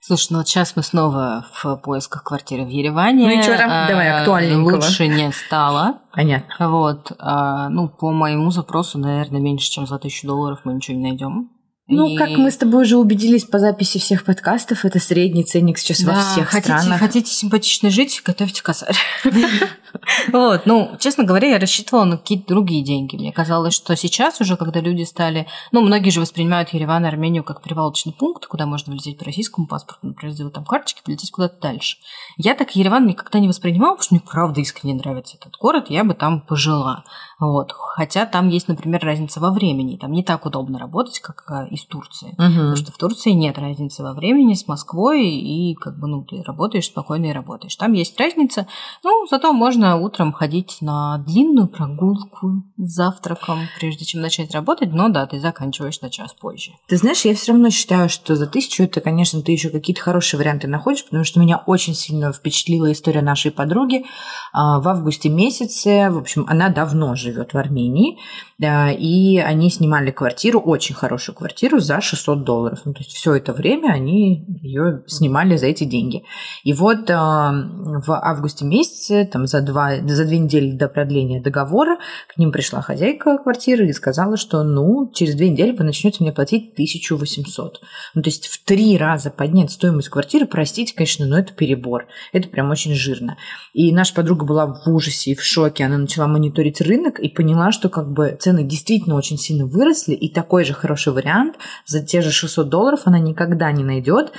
[0.00, 3.26] Слушай, ну вот сейчас мы снова в поисках квартиры в Ереване.
[3.26, 3.88] Ну и что там?
[3.88, 4.76] Давай, а, актуальненького.
[4.76, 6.00] Лучше не стало.
[6.14, 6.70] Понятно.
[6.70, 7.12] Вот.
[7.18, 11.50] А, ну, по моему запросу, наверное, меньше, чем за тысячу долларов мы ничего не найдем.
[11.88, 12.16] Ну, и...
[12.16, 16.12] как мы с тобой уже убедились по записи всех подкастов, это средний ценник сейчас да,
[16.12, 17.00] во всех хотите, странах.
[17.00, 18.96] Хотите симпатично жить, готовьте косарь.
[20.32, 23.16] Вот, ну, честно говоря, я рассчитывала на какие-то другие деньги.
[23.16, 25.46] Мне казалось, что сейчас уже, когда люди стали...
[25.72, 29.66] Ну, многие же воспринимают Ереван и Армению как привалочный пункт, куда можно влететь по российскому
[29.66, 31.96] паспорту, например, сделать там карточки, полететь куда-то дальше.
[32.36, 36.04] Я так Ереван никогда не воспринимала, потому что мне правда искренне нравится этот город, я
[36.04, 37.04] бы там пожила.
[37.40, 37.72] Вот.
[37.72, 39.96] Хотя там есть, например, разница во времени.
[39.96, 42.28] Там не так удобно работать, как э, из Турции.
[42.32, 42.36] Угу.
[42.36, 46.42] Потому что в Турции нет разницы во времени с Москвой, и как бы, ну, ты
[46.42, 47.76] работаешь спокойно и работаешь.
[47.76, 48.66] Там есть разница,
[49.04, 55.08] ну, зато можно утром ходить на длинную прогулку с завтраком, прежде чем начать работать, но
[55.08, 56.72] да, ты заканчиваешь на час позже.
[56.88, 60.38] Ты знаешь, я все равно считаю, что за тысячу это, конечно, ты еще какие-то хорошие
[60.38, 64.04] варианты находишь, потому что меня очень сильно впечатлила история нашей подруги.
[64.52, 68.18] А, в августе месяце, в общем, она давно живет в Армении,
[68.60, 72.80] и они снимали квартиру, очень хорошую квартиру за 600 долларов.
[72.84, 76.24] Ну, то есть все это время они ее снимали за эти деньги.
[76.64, 81.98] И вот а, в августе месяце, там за два, за две недели до продления договора,
[82.32, 86.32] к ним пришла хозяйка квартиры и сказала, что ну, через две недели вы начнете мне
[86.32, 87.80] платить 1800.
[88.14, 92.06] Ну, то есть в три раза поднять стоимость квартиры, простите, конечно, но это перебор.
[92.32, 93.36] Это прям очень жирно.
[93.72, 95.84] И наша подруга была в ужасе и в шоке.
[95.84, 100.32] Она начала мониторить рынок и поняла, что как бы цены действительно очень сильно выросли, и
[100.32, 104.32] такой же хороший вариант за те же 600 долларов она никогда не найдет.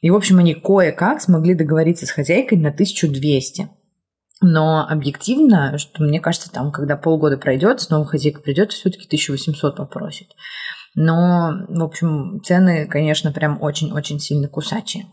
[0.00, 3.68] И, в общем, они кое-как смогли договориться с хозяйкой на 1200.
[4.42, 10.28] Но объективно, что мне кажется, там, когда полгода пройдет, снова хозяйка придет, все-таки 1800 попросит.
[10.94, 15.06] Но, в общем, цены, конечно, прям очень-очень сильно кусачие.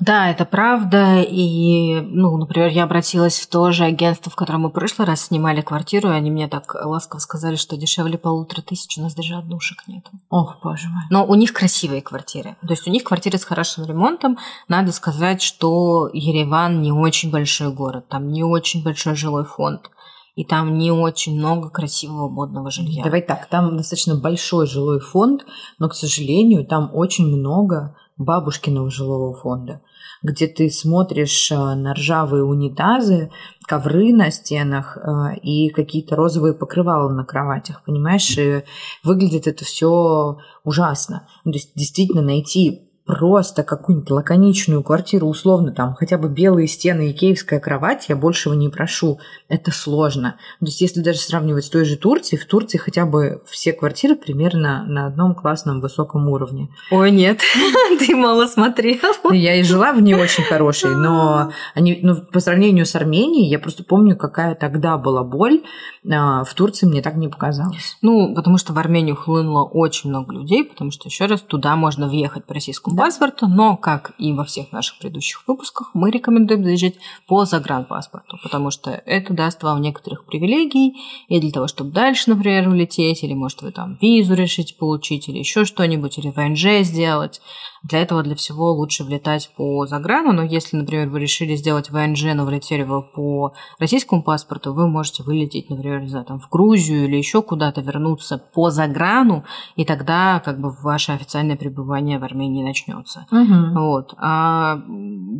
[0.00, 1.20] Да, это правда.
[1.20, 5.26] И, ну, например, я обратилась в то же агентство, в котором мы в прошлый раз
[5.26, 9.34] снимали квартиру, и они мне так ласково сказали, что дешевле полутора тысяч у нас даже
[9.34, 10.04] однушек нет.
[10.30, 11.02] Ох, боже мой.
[11.10, 12.56] Но у них красивые квартиры.
[12.60, 14.38] То есть у них квартиры с хорошим ремонтом.
[14.68, 19.90] Надо сказать, что Ереван не очень большой город, там не очень большой жилой фонд
[20.34, 23.04] и там не очень много красивого модного жилья.
[23.04, 25.44] Давай так, там достаточно большой жилой фонд,
[25.78, 29.80] но, к сожалению, там очень много бабушкиного жилого фонда
[30.22, 33.30] где ты смотришь э, на ржавые унитазы,
[33.66, 38.36] ковры на стенах э, и какие-то розовые покрывала на кроватях, понимаешь?
[38.38, 38.62] И
[39.02, 41.28] выглядит это все ужасно.
[41.44, 47.12] То есть действительно найти просто какую-нибудь лаконичную квартиру, условно, там хотя бы белые стены и
[47.12, 49.18] киевская кровать, я большего не прошу.
[49.48, 50.36] Это сложно.
[50.60, 54.14] То есть, если даже сравнивать с той же Турцией, в Турции хотя бы все квартиры
[54.14, 56.68] примерно на одном классном высоком уровне.
[56.90, 57.40] Ой, нет,
[57.98, 58.98] ты мало смотрел.
[59.30, 63.58] Я и жила в не очень хорошей, но они, ну, по сравнению с Арменией, я
[63.58, 65.62] просто помню, какая тогда была боль.
[66.10, 67.96] А, в Турции мне так не показалось.
[68.02, 72.08] Ну, потому что в Армению хлынуло очень много людей, потому что, еще раз, туда можно
[72.08, 76.94] въехать по российскому паспорту, но, как и во всех наших предыдущих выпусках, мы рекомендуем заезжать
[77.26, 80.94] по загранпаспорту, потому что это даст вам некоторых привилегий,
[81.26, 85.38] и для того, чтобы дальше, например, улететь, или, может, вы там визу решите получить, или
[85.38, 87.40] еще что-нибудь, или ВНЖ сделать,
[87.82, 92.26] для этого, для всего лучше влетать по заграну, но если, например, вы решили сделать ВНЖ,
[92.34, 97.16] но влетели вы по российскому паспорту, вы можете вылететь, например, знаю, там, в Грузию или
[97.16, 99.42] еще куда-то, вернуться по заграну,
[99.74, 102.81] и тогда как бы ваше официальное пребывание в Армении начнется.
[103.30, 103.80] Угу.
[103.80, 104.14] Вот.
[104.18, 104.82] А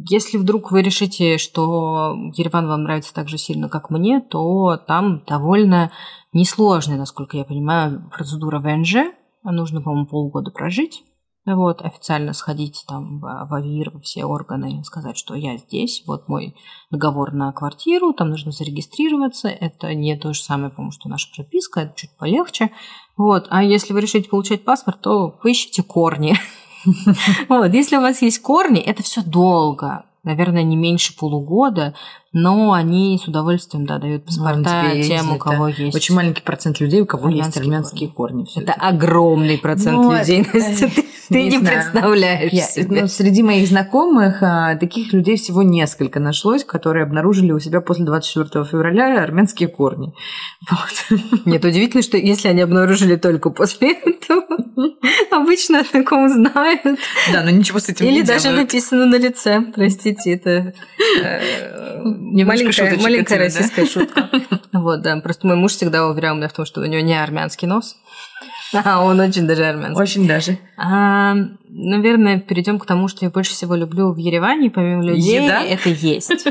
[0.09, 5.23] если вдруг вы решите, что Ереван вам нравится так же сильно, как мне, то там
[5.27, 5.91] довольно
[6.33, 8.97] несложная, насколько я понимаю, процедура ВНЖ.
[9.45, 11.03] Нужно, по-моему, полгода прожить
[11.45, 16.29] вот, официально сходить там в, в АВИР, во все органы, сказать, что я здесь, вот
[16.29, 16.55] мой
[16.91, 21.81] договор на квартиру, там нужно зарегистрироваться, это не то же самое, потому что наша прописка,
[21.81, 22.71] это чуть полегче,
[23.17, 26.37] вот, а если вы решите получать паспорт, то поищите корни,
[27.49, 31.95] вот, если у вас есть корни, это все долго, наверное, не меньше полугода,
[32.33, 35.95] но они с удовольствием, да, дают паспорта ну, тем, у кого есть.
[35.95, 38.45] Очень маленький процент людей, у кого есть армянские корни.
[38.45, 38.63] корни.
[38.63, 43.03] Это, это огромный процент ну, людей, Настя, ты, ты не, не представляешь Я, себе.
[43.03, 48.07] Ну, среди моих знакомых а, таких людей всего несколько нашлось, которые обнаружили у себя после
[48.07, 50.13] 24 февраля армянские корни.
[50.71, 51.21] Вот.
[51.45, 54.45] Нет, удивительно, что если они обнаружили только после этого,
[55.31, 56.99] обычно о таком знают.
[57.33, 58.73] Да, но ничего с этим Или не даже делают.
[58.73, 60.73] написано на лице, простите, это
[61.23, 64.29] э, маленькая, маленькая российская шутка.
[64.73, 65.17] Вот, да.
[65.21, 67.97] Просто мой муж всегда уверял меня в том, что у него не армянский нос.
[68.85, 70.03] А он очень даже армянский.
[70.03, 70.59] Очень даже.
[70.79, 71.35] А,
[71.69, 75.63] наверное, перейдем к тому, что я больше всего люблю в Ереване, помимо людей, Еда?
[75.63, 76.31] это есть.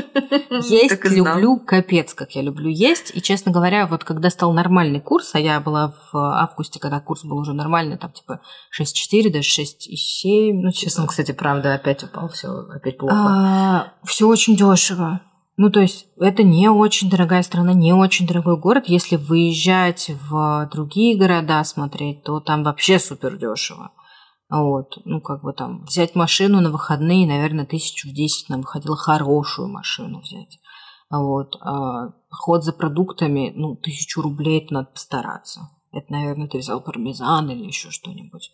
[0.70, 3.10] Есть люблю капец, как я люблю есть.
[3.14, 7.24] И, честно говоря, вот когда стал нормальный курс, а я была в августе, когда курс
[7.24, 8.40] был уже нормальный, там типа
[8.80, 10.52] 6,4, даже 6,7.
[10.52, 13.16] Ну, честно, кстати, правда, опять упал, все опять плохо.
[13.16, 15.20] А, все очень дешево.
[15.62, 18.86] Ну, то есть это не очень дорогая страна, не очень дорогой город.
[18.88, 23.92] Если выезжать в другие города смотреть, то там вообще супер дешево.
[24.50, 28.96] Вот, ну, как бы там взять машину на выходные, наверное, тысячу в десять нам выходило
[28.96, 30.58] хорошую машину взять.
[31.10, 35.60] Вот, а ход за продуктами, ну, тысячу рублей это надо постараться.
[35.92, 38.50] Это, наверное, ты взял пармезан или еще что-нибудь.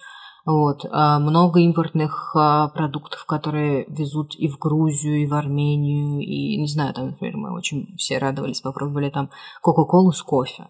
[0.49, 0.87] Вот.
[0.91, 6.67] А много импортных а, продуктов, которые везут и в Грузию, и в Армению, и, не
[6.67, 9.29] знаю, там, например, мы очень все радовались, попробовали там
[9.61, 10.69] Кока-Колу с кофе.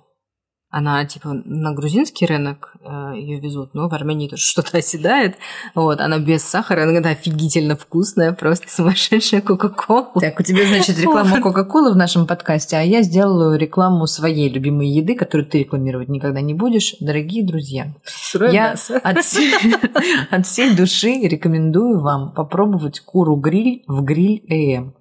[0.70, 5.36] Она, типа, на грузинский рынок э, ее везут, но в Армении тоже что-то оседает.
[5.74, 10.20] Вот, она без сахара, она офигительно вкусная, просто сумасшедшая Кока-Кола.
[10.20, 14.88] Так, у тебя, значит, реклама Кока-Колы в нашем подкасте, а я сделаю рекламу своей любимой
[14.88, 16.96] еды, которую ты рекламировать никогда не будешь.
[17.00, 19.54] Дорогие друзья, Сырое я от всей,
[20.30, 24.94] от всей души рекомендую вам попробовать куру-гриль в гриль ЭМ.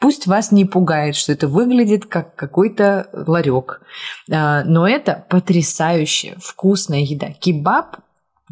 [0.00, 3.82] Пусть вас не пугает, что это выглядит как какой-то ларек,
[4.30, 7.28] а, но это потрясающе вкусная еда.
[7.40, 7.96] Кебаб,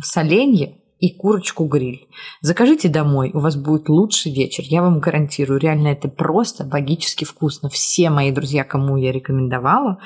[0.02, 2.08] соленье и курочку гриль.
[2.42, 5.58] Закажите домой, у вас будет лучший вечер, я вам гарантирую.
[5.58, 7.70] Реально это просто богически вкусно.
[7.70, 9.98] Все мои друзья, кому я рекомендовала,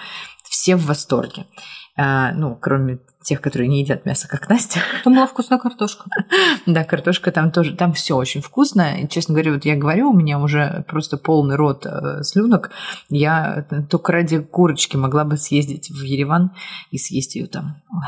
[0.49, 1.47] все в восторге.
[1.96, 4.80] А, ну, кроме тех, которые не едят мясо, как Настя.
[5.02, 6.04] Там была вкусная картошка.
[6.66, 9.00] Да, картошка там тоже, там все очень вкусно.
[9.00, 12.70] И, честно говоря, вот я говорю, у меня уже просто полный рот э, слюнок.
[13.09, 16.52] Я только ради курочки могла бы съездить в Ереван
[16.90, 17.76] и съесть ее там.
[17.90, 18.07] Ой.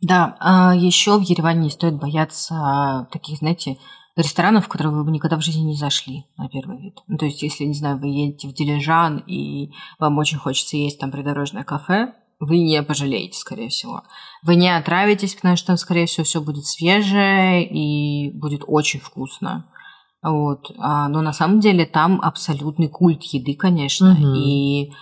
[0.00, 3.76] Да, а еще в Ереване не стоит бояться таких, знаете,
[4.16, 6.98] ресторанов, в которые вы бы никогда в жизни не зашли на первый вид.
[7.06, 10.98] Ну, то есть, если, не знаю, вы едете в Дилижан, и вам очень хочется есть
[10.98, 14.02] там придорожное кафе, вы не пожалеете, скорее всего.
[14.42, 19.66] Вы не отравитесь, потому что там, скорее всего, все будет свежее и будет очень вкусно.
[20.22, 20.72] Вот.
[20.78, 24.12] А, но на самом деле там абсолютный культ еды, конечно.
[24.12, 24.34] Угу.
[24.34, 24.92] И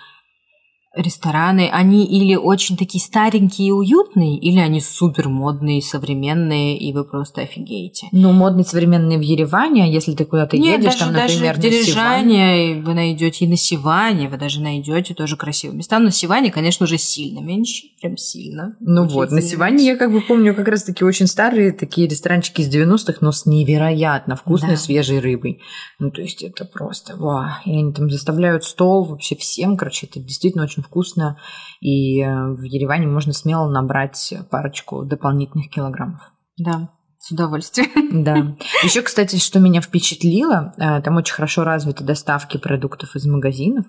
[0.97, 7.05] рестораны, они или очень такие старенькие и уютные, или они супер модные, современные, и вы
[7.05, 8.09] просто офигеете.
[8.13, 11.59] Ну, модные, современные в Ереване, а если ты куда-то Нет, едешь, даже, там, например, даже
[11.59, 15.99] в Дирижане вы найдете и на Сиване, вы даже найдете тоже красивые места.
[15.99, 18.77] Но на Сиване, конечно, уже сильно меньше, прям сильно.
[18.81, 19.43] Ну Очень вот, на.
[19.43, 23.47] Сиване я как бы помню как раз-таки очень старые такие ресторанчики из 90-х, но с
[23.47, 24.77] невероятно вкусной Да.
[24.77, 25.61] свежей рыбой.
[25.99, 27.47] Ну, то есть это просто, вау.
[27.65, 31.39] И они там заставляют стол вообще всем, короче, это действительно очень вкусно.
[31.81, 36.21] И э, в Ереване можно смело набрать парочку дополнительных килограммов.
[36.57, 38.23] Да, с удовольствием.
[38.23, 38.57] Да.
[38.83, 43.87] Еще, кстати, что меня впечатлило, э, там очень хорошо развиты доставки продуктов из магазинов,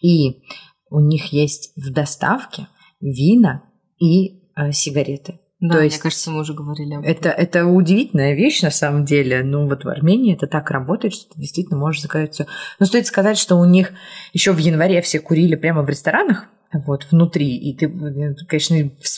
[0.00, 0.42] и
[0.90, 2.68] у них есть в доставке
[3.00, 3.62] вина
[3.98, 5.40] и э, сигареты.
[5.60, 7.10] Да, То мне есть кажется, мы уже говорили об этом.
[7.10, 9.42] Это, это удивительная вещь на самом деле.
[9.42, 12.46] Ну, вот в Армении это так работает, что ты действительно можешь заказать все.
[12.78, 13.90] Но стоит сказать, что у них
[14.32, 17.56] еще в январе все курили прямо в ресторанах, вот, внутри.
[17.56, 18.76] И ты, э, конечно,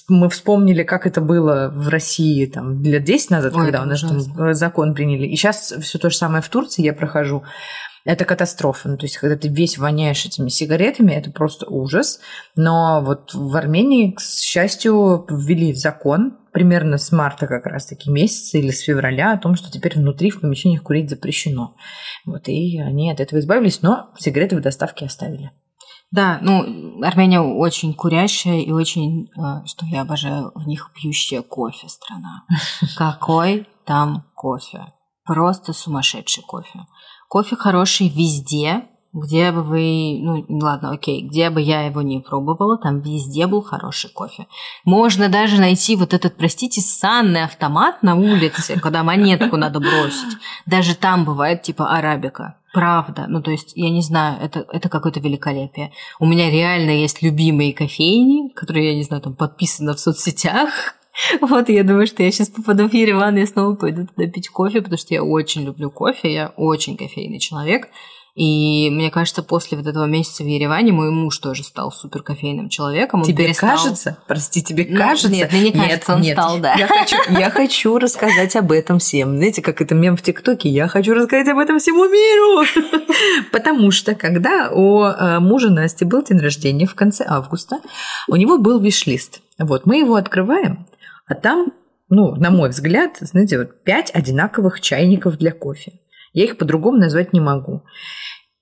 [0.09, 4.01] мы вспомнили, как это было в России там, лет 10 назад, Ой, когда у нас
[4.01, 4.55] там ужасно.
[4.55, 5.27] закон приняли.
[5.27, 7.43] И сейчас все то же самое в Турции я прохожу.
[8.05, 8.89] Это катастрофа.
[8.89, 12.21] Ну, то есть, когда ты весь воняешь этими сигаретами, это просто ужас.
[12.57, 18.71] Но вот в Армении, к счастью, ввели закон примерно с марта как раз-таки месяца или
[18.71, 21.77] с февраля о том, что теперь внутри в помещениях курить запрещено.
[22.25, 25.53] Вот, и они от этого избавились, но сигареты в доставке оставили.
[26.11, 31.89] Да, ну, Армения очень курящая и очень, э, что я обожаю, в них пьющая кофе
[31.89, 32.45] страна.
[32.97, 34.87] Какой там кофе?
[35.31, 36.81] Просто сумасшедший кофе.
[37.29, 42.77] Кофе хороший везде, где бы вы, ну ладно, окей, где бы я его не пробовала,
[42.79, 44.49] там везде был хороший кофе.
[44.85, 50.37] Можно даже найти вот этот, простите, санный автомат на улице, когда монетку надо бросить.
[50.67, 52.57] Даже там бывает типа арабика.
[52.73, 53.27] Правда.
[53.29, 55.93] Ну, то есть, я не знаю, это, это какое-то великолепие.
[56.19, 60.97] У меня реально есть любимые кофейни, которые, я не знаю, там подписаны в соцсетях.
[61.41, 64.81] Вот, я думаю, что я сейчас попаду в Ереван и снова пойду туда пить кофе,
[64.81, 67.89] потому что я очень люблю кофе, я очень кофейный человек.
[68.37, 72.69] И мне кажется, после вот этого месяца в Ереване мой муж тоже стал супер кофейным
[72.69, 73.21] человеком.
[73.21, 74.19] Он тебе перестал- кажется?
[74.29, 75.29] Прости, тебе Ну, кажется?
[75.31, 76.75] нет, мне не кажется, он стал, да.
[76.75, 79.37] Я хочу, я хочу рассказать об этом всем.
[79.37, 80.69] Знаете, как это мем в ТикТоке?
[80.69, 83.05] Я хочу рассказать об этом всему миру.
[83.53, 87.81] Потому что, когда у э, мужа Насти был день рождения в конце августа,
[88.29, 89.41] у него был виш-лист.
[89.59, 90.87] Вот, мы его открываем,
[91.31, 91.73] а там,
[92.09, 96.01] ну, на мой взгляд, знаете, вот пять одинаковых чайников для кофе.
[96.33, 97.85] Я их по-другому назвать не могу.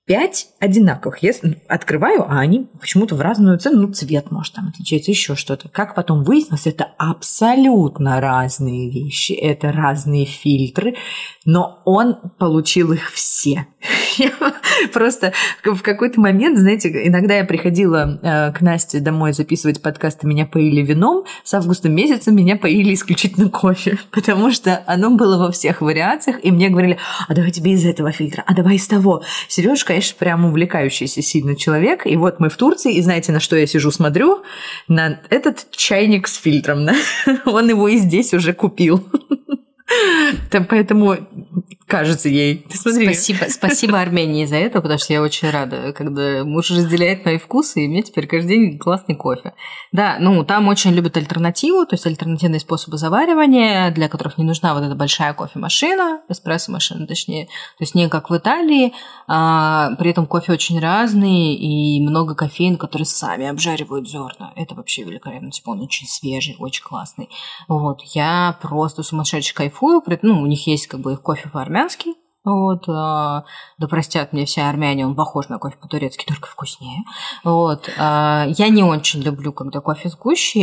[0.09, 1.21] Пять одинаковых.
[1.21, 3.81] Я с- открываю, а они почему-то в разную цену.
[3.81, 5.69] Ну, цвет, может, там отличается, еще что-то.
[5.69, 9.33] Как потом выяснилось, это абсолютно разные вещи.
[9.33, 10.95] Это разные фильтры.
[11.45, 13.67] Но он получил их все.
[14.17, 14.31] Я
[14.93, 20.45] Просто в какой-то момент, знаете, иногда я приходила э, к Насте домой записывать подкасты «Меня
[20.45, 21.25] поили вином».
[21.43, 26.51] С августа месяца меня поили исключительно кофе, потому что оно было во всех вариациях, и
[26.51, 29.23] мне говорили, а давай тебе из этого фильтра, а давай из того.
[29.47, 33.57] Сереж, конечно, прям увлекающийся сильно человек, и вот мы в Турции, и знаете, на что
[33.57, 34.43] я сижу, смотрю?
[34.87, 36.85] На этот чайник с фильтром.
[36.85, 36.95] да.
[37.45, 39.05] Он его и здесь уже купил.
[40.69, 41.17] Поэтому
[41.89, 42.65] кажется ей.
[42.69, 43.05] Ты смотри.
[43.05, 47.83] Спасибо, спасибо Армении за это, потому что я очень рада, когда муж разделяет мои вкусы,
[47.83, 49.53] и мне теперь каждый день классный кофе.
[49.91, 54.73] Да, ну там очень любят альтернативу, то есть альтернативные способы заваривания, для которых не нужна
[54.73, 58.93] вот эта большая кофемашина, эспрессо-машина точнее, то есть не как в Италии,
[59.27, 64.53] а, при этом кофе очень разный, и много кофеин, которые сами обжаривают зерна.
[64.55, 67.29] Это вообще великолепно, типа он очень свежий, очень классный.
[67.67, 72.15] Вот, я просто сумасшедше кайфую, ну, у них есть как бы их кофе по-армянски,
[72.45, 73.43] вот, а,
[73.77, 77.03] да простят мне все армяне, он похож на кофе по-турецки, только вкуснее.
[77.43, 80.17] Вот, а, я не очень люблю, когда кофе с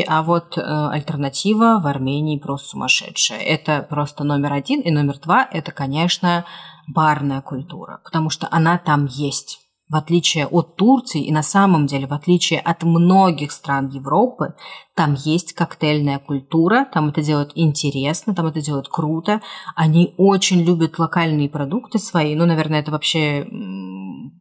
[0.09, 3.41] а вот э, альтернатива в Армении просто сумасшедшая.
[3.41, 6.45] Это просто номер один, и номер два– это, конечно,
[6.89, 9.66] барная культура, потому что она там есть.
[9.89, 14.55] В отличие от Турции и на самом деле в отличие от многих стран Европы,
[14.95, 19.41] там есть коктейльная культура, там это делают интересно, там это делают круто.
[19.77, 22.35] Они очень любят локальные продукты свои.
[22.35, 23.47] Ну, наверное, это вообще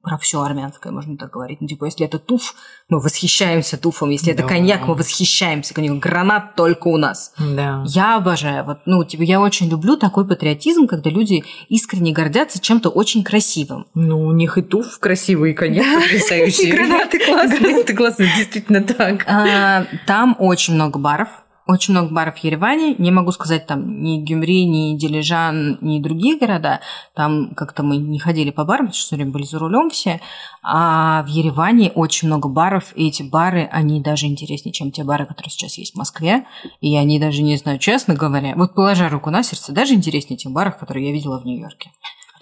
[0.05, 1.59] про все армянское, можно так говорить.
[1.61, 2.53] Ну, типа, если это туф,
[2.87, 4.11] мы восхищаемся туфом.
[4.11, 4.47] Если это Да.
[4.49, 5.99] коньяк, мы восхищаемся коньяком.
[5.99, 7.33] Гранат только у нас.
[7.39, 7.83] Да.
[7.87, 8.63] Я обожаю.
[8.63, 13.87] Вот, ну, типа, я очень люблю такой патриотизм, когда люди искренне гордятся чем-то очень красивым.
[13.95, 16.69] Ну, у них и туф красивый, и коньяк потрясающий.
[16.69, 17.59] И гранаты классные.
[17.59, 19.25] Гранаты классные, действительно так.
[19.27, 21.29] А, Там очень много баров.
[21.67, 22.93] Очень много баров в Ереване.
[22.99, 26.79] Не могу сказать там ни Гюмри, ни Дилижан, ни другие города.
[27.15, 30.21] Там как-то мы не ходили по барам, потому что все время были за рулем все.
[30.61, 35.25] А в Ереване очень много баров, и эти бары, они даже интереснее, чем те бары,
[35.25, 36.45] которые сейчас есть в Москве.
[36.81, 40.51] И они даже, не знаю, честно говоря, вот положа руку на сердце, даже интереснее тех
[40.51, 41.89] баров, которые я видела в Нью-Йорке.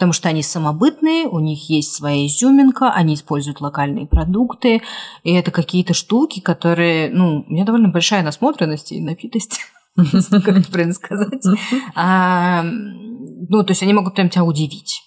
[0.03, 4.81] Потому что они самобытные, у них есть своя изюминка, они используют локальные продукты,
[5.23, 9.61] и это какие-то штуки, которые, ну, у меня довольно большая насмотренность и напитость
[9.95, 11.41] как правильно сказать.
[11.45, 15.01] Ну, то есть они могут прям тебя удивить.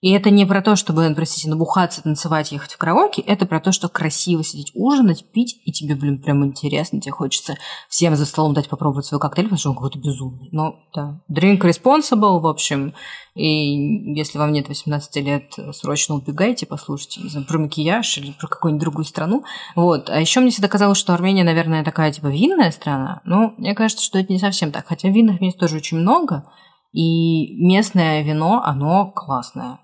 [0.00, 3.20] И это не про то, чтобы, простите, набухаться, танцевать, ехать в караоке.
[3.20, 7.02] Это про то, что красиво сидеть, ужинать, пить, и тебе, блин, прям интересно.
[7.02, 7.56] Тебе хочется
[7.88, 10.48] всем за столом дать попробовать свой коктейль, потому что он какой-то безумный.
[10.52, 12.94] Но, да, drink responsible, в общем.
[13.34, 18.48] И если вам нет 18 лет, срочно убегайте, послушайте, не знаю, про макияж или про
[18.48, 19.44] какую-нибудь другую страну.
[19.76, 20.08] Вот.
[20.08, 23.20] А еще мне всегда казалось, что Армения, наверное, такая, типа, винная страна.
[23.24, 24.86] Но мне кажется, что это не совсем так.
[24.86, 26.44] Хотя винных мест тоже очень много.
[26.92, 29.78] И местное вино, оно классное.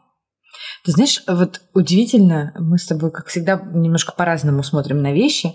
[0.84, 5.54] Ты знаешь, вот удивительно, мы с тобой, как всегда, немножко по-разному смотрим на вещи.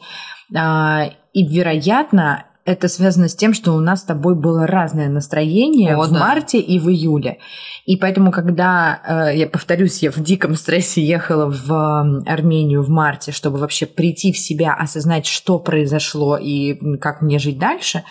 [0.56, 5.96] А, и, вероятно, это связано с тем, что у нас с тобой было разное настроение
[5.96, 6.20] О, в да.
[6.20, 7.40] марте и в июле.
[7.86, 13.32] И поэтому, когда, э, я повторюсь, я в диком стрессе ехала в Армению в марте,
[13.32, 18.04] чтобы вообще прийти в себя, осознать, что произошло и как мне жить дальше,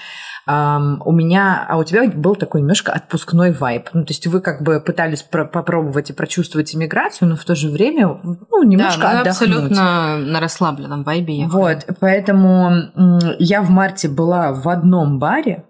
[0.46, 3.88] у меня, а у тебя был такой немножко отпускной вайб.
[3.92, 7.54] Ну, то есть вы как бы пытались про- попробовать и прочувствовать иммиграцию, но в то
[7.54, 9.28] же время, ну, немножко да, отдохнуть.
[9.28, 11.52] абсолютно на расслабленном вайбе ехали.
[11.52, 12.72] Вот, поэтому
[13.38, 15.64] я в марте была в одном баре,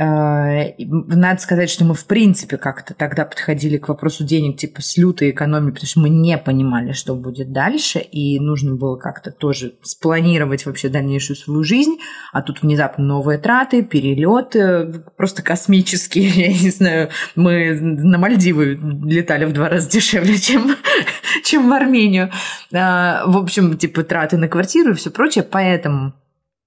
[0.00, 5.30] надо сказать, что мы в принципе как-то тогда подходили к вопросу денег типа с лютой
[5.30, 10.66] экономии, потому что мы не понимали, что будет дальше, и нужно было как-то тоже спланировать
[10.66, 11.98] вообще дальнейшую свою жизнь,
[12.32, 19.46] а тут внезапно новые траты, перелеты, просто космические, я не знаю, мы на Мальдивы летали
[19.46, 20.76] в два раза дешевле, чем,
[21.44, 22.30] чем в Армению.
[22.70, 26.12] Э, в общем, типа траты на квартиру и все прочее, поэтому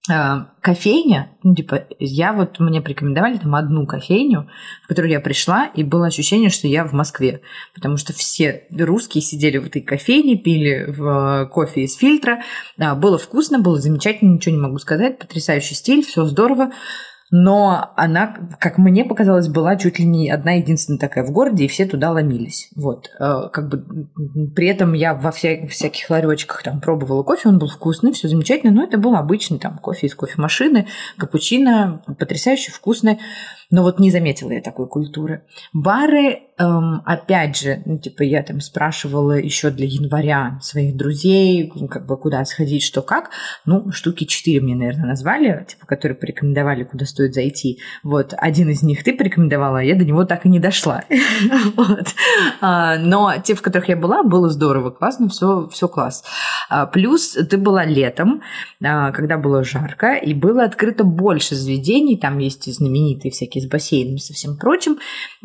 [0.07, 4.49] кофейня, ну, типа, я вот, мне порекомендовали там одну кофейню,
[4.83, 7.41] в которую я пришла, и было ощущение, что я в Москве,
[7.75, 12.41] потому что все русские сидели в этой кофейне, пили в кофе из фильтра,
[12.77, 16.71] да, было вкусно, было замечательно, ничего не могу сказать, потрясающий стиль, все здорово,
[17.31, 21.67] но она, как мне показалось, была чуть ли не одна единственная такая в городе, и
[21.69, 22.69] все туда ломились.
[22.75, 23.09] Вот.
[23.19, 24.09] Э, как бы
[24.53, 28.73] при этом я во вся, всяких ларечках там пробовала кофе, он был вкусный, все замечательно,
[28.73, 33.19] но это был обычный там кофе из кофемашины, капучино, потрясающе вкусный.
[33.71, 35.43] Но вот не заметила я такой культуры.
[35.71, 42.05] Бары, эм, опять же, ну, типа я там спрашивала еще для января своих друзей, как
[42.05, 43.31] бы куда сходить, что как.
[43.65, 47.79] Ну, штуки четыре мне, наверное, назвали, типа, которые порекомендовали, куда стоит зайти.
[48.03, 51.03] Вот, один из них ты порекомендовала, а я до него так и не дошла.
[52.61, 56.23] А, но те, в которых я была, было здорово, классно, все, все класс.
[56.69, 58.41] А, плюс ты была летом,
[58.83, 64.17] а, когда было жарко, и было открыто больше заведений, там есть знаменитые всякие с бассейном
[64.17, 64.97] со всем прочим.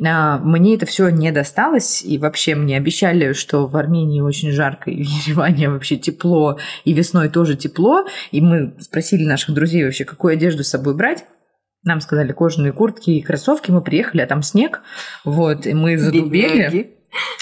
[0.05, 4.91] А, мне это все не досталось, и вообще мне обещали, что в Армении очень жарко,
[4.91, 8.07] и в Ереване вообще тепло, и весной тоже тепло.
[8.31, 11.25] И мы спросили наших друзей вообще, какую одежду с собой брать.
[11.85, 13.71] Нам сказали кожаные куртки и кроссовки.
[13.71, 14.81] Мы приехали, а там снег.
[15.25, 16.65] Вот, и мы задубели.
[16.65, 16.96] Бедняги.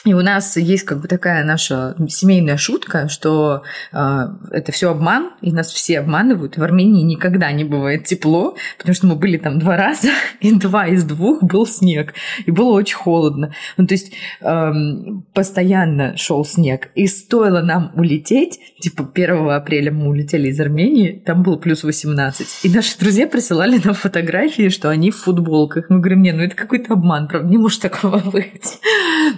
[0.05, 3.63] И у нас есть как бы такая наша семейная шутка, что
[3.93, 6.57] э, это все обман, и нас все обманывают.
[6.57, 10.11] В Армении никогда не бывает тепло, потому что мы были там два раза,
[10.41, 12.15] и два из двух был снег,
[12.45, 13.55] и было очень холодно.
[13.77, 14.73] Ну, то есть э,
[15.33, 21.43] постоянно шел снег, и стоило нам улететь, типа 1 апреля мы улетели из Армении, там
[21.43, 25.87] было плюс 18, и наши друзья присылали нам фотографии, что они в футболках.
[25.89, 28.79] Мы говорим, не, ну это какой-то обман, правда, не может такого быть.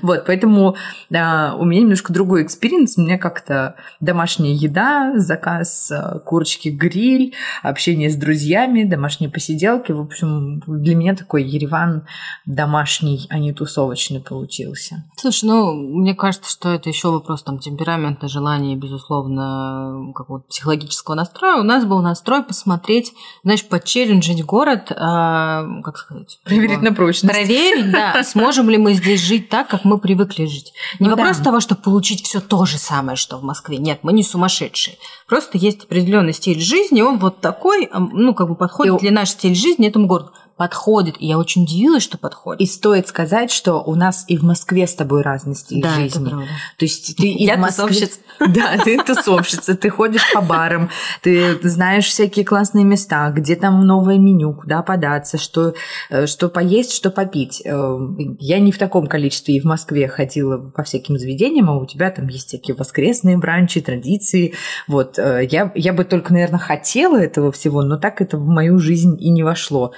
[0.02, 0.76] Вот, поэтому
[1.14, 2.98] а, у меня немножко другой experience.
[2.98, 9.92] У меня как-то домашняя еда, заказ а, курочки гриль, общение с друзьями, домашние посиделки.
[9.92, 12.06] В общем, для меня такой Ереван
[12.44, 15.04] домашний, а не тусовочный получился.
[15.16, 21.60] Слушай, ну, мне кажется, что это еще вопрос там темперамента, желания, безусловно, какого-то психологического настроя.
[21.60, 23.12] У нас был настрой посмотреть,
[23.44, 26.40] знаешь, почелленджить город, э, как сказать?
[26.44, 27.32] Проверить на прочность.
[27.32, 30.72] Проверить, да, сможем ли мы здесь жить так, как мы привыкли жить.
[30.98, 31.44] Не ну, вопрос да.
[31.44, 33.78] того, чтобы получить все то же самое, что в Москве.
[33.78, 34.96] Нет, мы не сумасшедшие.
[35.26, 38.98] Просто есть определенный стиль жизни, он вот такой, ну, как бы подходит и...
[39.00, 41.16] для нашего стиль жизни этому городу подходит.
[41.18, 42.62] И я очень удивилась, что подходит.
[42.62, 46.26] И стоит сказать, что у нас и в Москве с тобой разный стиль да, жизни.
[46.26, 46.48] Это правда.
[46.78, 47.88] То есть ты и я в Москве...
[47.88, 48.18] тусовщица.
[48.56, 50.90] Да, ты тусовщица, ты ходишь по барам,
[51.22, 55.74] ты знаешь всякие классные места, где там новое меню, куда податься, что,
[56.10, 57.62] э, что поесть, что попить.
[57.64, 57.98] Э,
[58.38, 62.10] я не в таком количестве и в Москве ходила по всяким заведениям, а у тебя
[62.10, 64.54] там есть всякие воскресные бранчи, традиции.
[64.86, 68.78] Вот, э, я, я бы только, наверное, хотела этого всего, но так это в мою
[68.78, 69.92] жизнь и не вошло.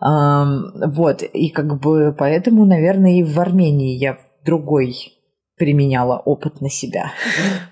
[0.00, 5.18] Вот, и как бы поэтому, наверное, и в Армении я другой
[5.58, 7.12] применяла опыт на себя.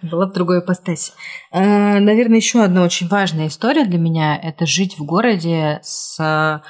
[0.02, 1.12] Была в другой ипостаси.
[1.52, 6.60] Э, наверное, еще одна очень важная история для меня– это жить в городе с э,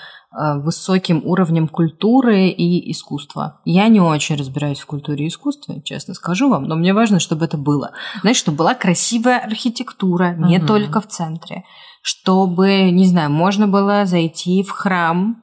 [0.60, 3.60] высоким уровнем культуры и искусства.
[3.64, 7.46] Я не очень разбираюсь в культуре и искусстве, честно скажу вам, но мне важно, чтобы
[7.46, 7.92] это было.
[8.20, 10.66] Знаешь, чтобы была красивая архитектура, не угу.
[10.66, 11.64] только в центре.
[12.02, 15.42] Чтобы, не знаю, можно было зайти в храм.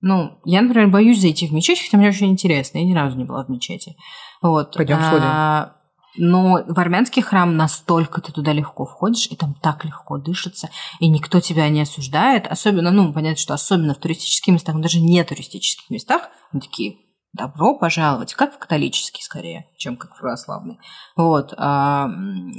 [0.00, 2.78] Ну, я, например, боюсь зайти в мечеть, хотя мне очень интересно.
[2.78, 3.96] Я ни разу не была в мечети.
[4.40, 4.74] Вот.
[4.74, 5.24] Пойдем сходим.
[5.26, 5.76] А,
[6.16, 11.08] но в армянский храм настолько ты туда легко входишь, и там так легко дышится, и
[11.08, 12.46] никто тебя не осуждает.
[12.46, 16.96] Особенно, ну, понятно, что особенно в туристических местах, даже не туристических местах, они такие,
[17.32, 20.80] добро пожаловать, как в католический скорее, чем как в православный.
[21.16, 21.54] Вот.
[21.56, 22.08] А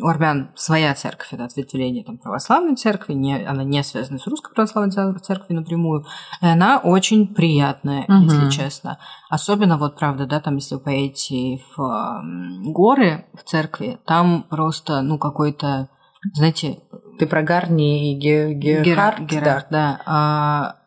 [0.02, 4.54] у армян своя церковь, это ответвление там, православной церкви, не, она не связана с русской
[4.54, 6.06] православной церковью напрямую,
[6.42, 8.24] и она очень приятная, угу.
[8.24, 8.98] если честно.
[9.30, 12.24] Особенно вот, правда, да, там, если вы поедете в
[12.72, 15.90] горы в церкви, там просто, ну, какой-то,
[16.34, 16.80] знаете...
[17.20, 19.20] Ты про Гарни и Герард?
[19.20, 20.00] Герард, да.
[20.00, 20.02] да.
[20.06, 20.81] А,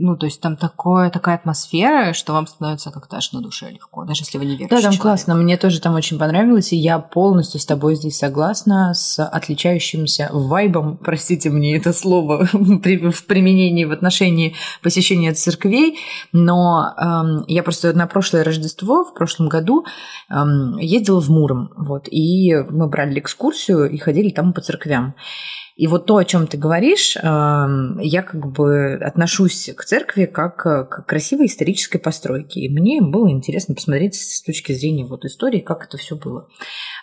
[0.00, 4.04] ну, то есть там такое, такая атмосфера, что вам становится как-то аж на душе легко,
[4.04, 4.68] даже если вы не верите.
[4.68, 5.02] Да, там человек.
[5.02, 5.34] классно.
[5.34, 10.96] Мне тоже там очень понравилось, и я полностью с тобой здесь согласна с отличающимся вайбом,
[11.04, 15.98] простите мне это слово, в применении в отношении посещения церквей,
[16.32, 19.84] но эм, я просто на прошлое Рождество, в прошлом году,
[20.30, 25.14] эм, ездила в Муром, вот, и мы брали экскурсию и ходили там по церквям.
[25.78, 30.56] И вот то, о чем ты говоришь, эм, я как бы отношусь к церкви как
[30.56, 32.62] к красивой исторической постройке.
[32.62, 36.48] И мне было интересно посмотреть с точки зрения вот истории, как это все было.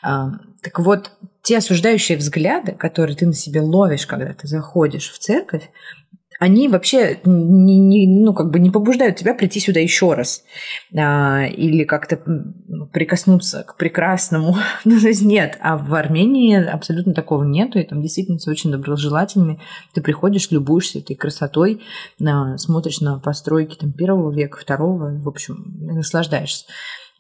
[0.04, 1.12] Эм, так вот,
[1.42, 5.70] те осуждающие взгляды, которые ты на себе ловишь, когда ты заходишь в церковь,
[6.40, 10.44] они вообще не, не, ну, как бы не побуждают тебя прийти сюда еще раз
[10.96, 12.20] а, или как-то
[12.92, 14.56] прикоснуться к прекрасному.
[14.86, 18.72] ну, то есть нет, а в Армении абсолютно такого нету, и там действительно все очень
[18.72, 19.60] доброжелательными.
[19.94, 21.82] Ты приходишь, любуешься этой красотой,
[22.22, 26.66] а, смотришь на постройки там, первого века, второго, в общем, наслаждаешься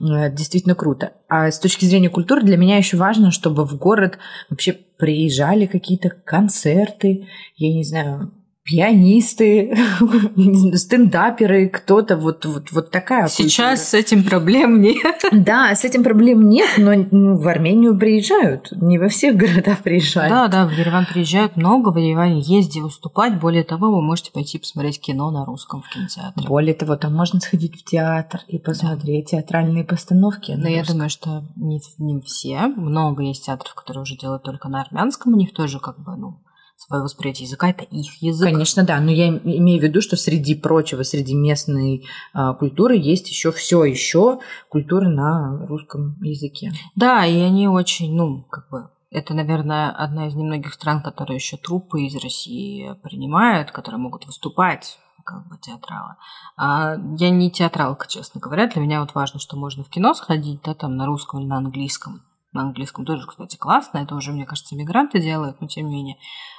[0.01, 1.13] э, действительно круто.
[1.29, 4.17] А с точки зрения культуры для меня еще важно, чтобы в город
[4.49, 8.31] вообще приезжали какие-то концерты, я не знаю,
[8.65, 9.77] пианисты,
[10.73, 13.85] стендаперы, кто-то вот, вот, вот такая Сейчас культура.
[13.85, 15.23] с этим проблем нет.
[15.31, 18.71] Да, с этим проблем нет, но ну, в Армению приезжают.
[18.71, 20.31] Не во всех городах приезжают.
[20.31, 23.39] Да, да, в Ереван приезжают много, в Ереване есть где выступать.
[23.39, 26.47] Более того, вы можете пойти посмотреть кино на русском в кинотеатре.
[26.47, 29.37] Более того, там можно сходить в театр и посмотреть да.
[29.37, 30.53] театральные постановки.
[30.53, 32.65] Но я думаю, что не, не все.
[32.67, 35.33] Много есть театров, которые уже делают только на армянском.
[35.33, 36.39] У них тоже как бы, ну,
[36.77, 38.51] свое восприятие языка, это их язык.
[38.51, 43.29] Конечно, да, но я имею в виду, что среди прочего, среди местной а, культуры есть
[43.29, 46.71] еще все еще культура на русском языке.
[46.95, 51.57] Да, и они очень, ну, как бы это, наверное, одна из немногих стран, которые еще
[51.57, 56.15] трупы из России принимают, которые могут выступать как бы театралы.
[56.55, 58.67] А я не театралка, честно говоря.
[58.67, 61.57] Для меня вот важно, что можно в кино сходить, да, там на русском или на
[61.57, 62.21] английском.
[62.53, 63.97] На английском тоже, кстати, классно.
[63.99, 66.17] Это уже, мне кажется, мигранты делают, но тем не менее.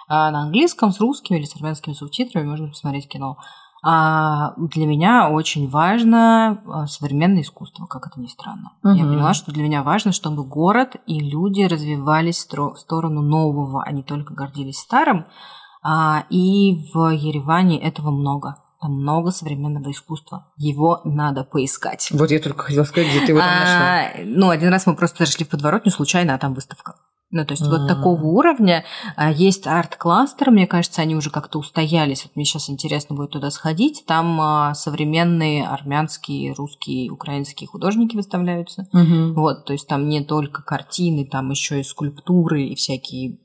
[0.09, 3.39] А на английском с русскими или с армянскими субтитрами можно посмотреть кино.
[3.83, 8.73] А для меня очень важно а, современное искусство, как это ни странно.
[8.83, 8.95] Угу.
[8.95, 13.93] Я поняла, что для меня важно, чтобы город и люди развивались в сторону нового, а
[13.93, 15.27] не только гордились старым.
[15.83, 18.57] А, и в Ереване этого много.
[18.81, 20.49] Там много современного искусства.
[20.57, 22.09] Его надо поискать.
[22.13, 23.77] Вот я только хотела сказать, где ты его там нашла.
[23.77, 26.97] А, ну, один раз мы просто зашли в подворотню случайно, а там выставка.
[27.31, 27.71] Ну, то есть mm-hmm.
[27.71, 28.85] вот такого уровня.
[29.17, 32.25] А, есть арт-кластер, мне кажется, они уже как-то устоялись.
[32.25, 34.05] Вот мне сейчас интересно будет туда сходить.
[34.07, 38.87] Там а, современные армянские, русские, украинские художники выставляются.
[38.95, 39.33] Mm-hmm.
[39.33, 43.39] Вот, то есть там не только картины, там еще и скульптуры и всякие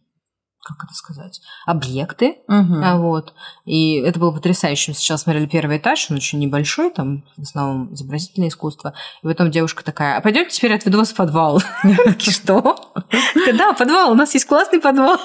[0.63, 2.37] как это сказать, объекты.
[2.47, 2.97] Угу.
[2.97, 3.33] Вот.
[3.65, 4.91] И это было потрясающе.
[4.91, 8.93] Мы сначала смотрели первый этаж, он очень небольшой, там в основном изобразительное искусство.
[9.23, 11.61] И потом девушка такая, а пойдемте теперь отведу вас в подвал.
[12.19, 12.93] Что?
[13.53, 15.19] Да, подвал, у нас есть классный подвал.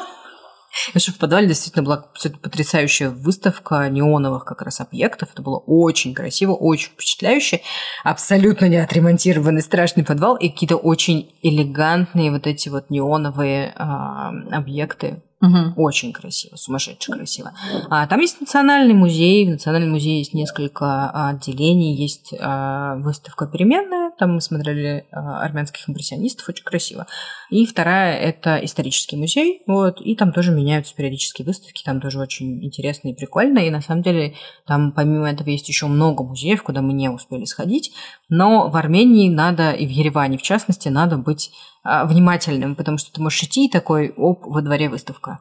[0.95, 2.07] И что в подвале действительно была
[2.43, 5.31] потрясающая выставка неоновых как раз объектов.
[5.33, 7.63] Это было очень красиво, очень впечатляюще.
[8.05, 15.23] Абсолютно не отремонтированный страшный подвал и какие-то очень элегантные вот эти вот неоновые э, объекты.
[15.43, 15.75] Угу.
[15.83, 17.53] Очень красиво, сумасшедше красиво.
[17.91, 19.47] А, там есть национальный музей.
[19.47, 21.95] В национальном музее есть несколько отделений.
[21.95, 27.07] Есть а, выставка переменная, там мы смотрели а, армянских импрессионистов, очень красиво.
[27.51, 32.65] И вторая– это исторический музей, вот, и там тоже меняются периодически выставки, там тоже очень
[32.65, 34.35] интересно и прикольно, и на самом деле
[34.67, 37.93] там помимо этого есть еще много музеев, куда мы не успели сходить,
[38.29, 41.53] но в Армении надо, и в Ереване в частности, надо быть
[41.83, 45.41] а, внимательным, потому что ты можешь идти и такой, оп, во дворе выставка.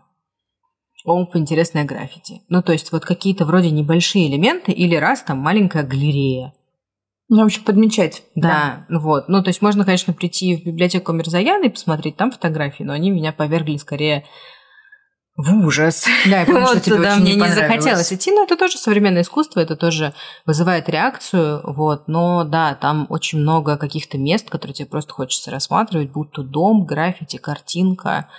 [1.03, 2.41] Оп, интересная граффити.
[2.49, 6.53] Ну, то есть вот какие-то вроде небольшие элементы или раз там маленькая галерея.
[7.27, 8.23] Ну, в общем, подмечать.
[8.35, 9.29] Да, да, вот.
[9.29, 13.09] Ну, то есть можно, конечно, прийти в библиотеку Мирзаяна и посмотреть там фотографии, но они
[13.09, 14.25] меня повергли скорее
[15.37, 16.05] в ужас.
[16.25, 18.55] Да, я помню, вот что тебе туда очень мне не не захотелось идти, но это
[18.55, 20.13] тоже современное искусство, это тоже
[20.45, 26.11] вызывает реакцию, вот, но да, там очень много каких-то мест, которые тебе просто хочется рассматривать,
[26.11, 28.29] будь то дом, граффити, картинка,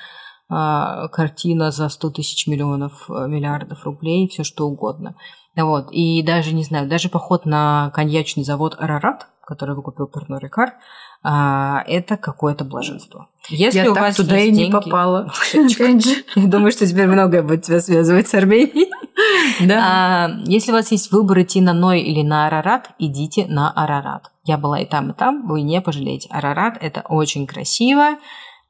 [0.49, 5.17] а, картина за 100 тысяч миллионов, э, миллиардов рублей, все что угодно.
[5.57, 10.75] Вот, и даже, не знаю, даже поход на коньячный завод «Арарат», который выкупил Перно Рикар,
[11.23, 13.29] а, это какое-то блаженство.
[13.49, 15.33] Если я у так вас туда и есть не деньги- попала.
[15.55, 18.91] Я думаю, что теперь многое будет тебя связывать с Арменией.
[19.67, 19.81] Да.
[19.81, 24.31] А, если у вас есть выбор идти на Ной или на Арарат, идите на Арарат.
[24.45, 26.29] Я была и там, и там, вы не пожалеете.
[26.31, 28.19] Арарат– это очень красиво.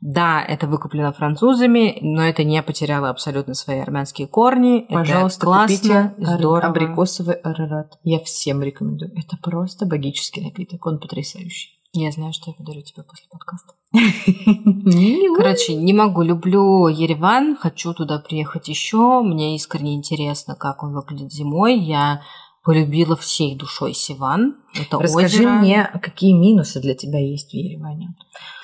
[0.00, 4.86] Да, это выкуплено французами, но это не потеряло абсолютно свои армянские корни.
[4.88, 6.60] Пожалуйста, это классно, купите здорово.
[6.60, 7.98] абрикосовый арарат.
[8.04, 9.10] Я всем рекомендую.
[9.16, 10.84] Это просто богический напиток.
[10.86, 11.75] Он потрясающий.
[11.92, 13.74] Я знаю, что я подарю тебе после подкаста.
[15.36, 19.22] Короче, не могу, люблю Ереван, хочу туда приехать еще.
[19.22, 21.78] Мне искренне интересно, как он выглядит зимой.
[21.78, 22.22] Я
[22.66, 24.56] полюбила всей душой Сиван.
[24.74, 25.50] Это расскажи озеро.
[25.50, 28.14] мне, какие минусы для тебя есть в Ереване.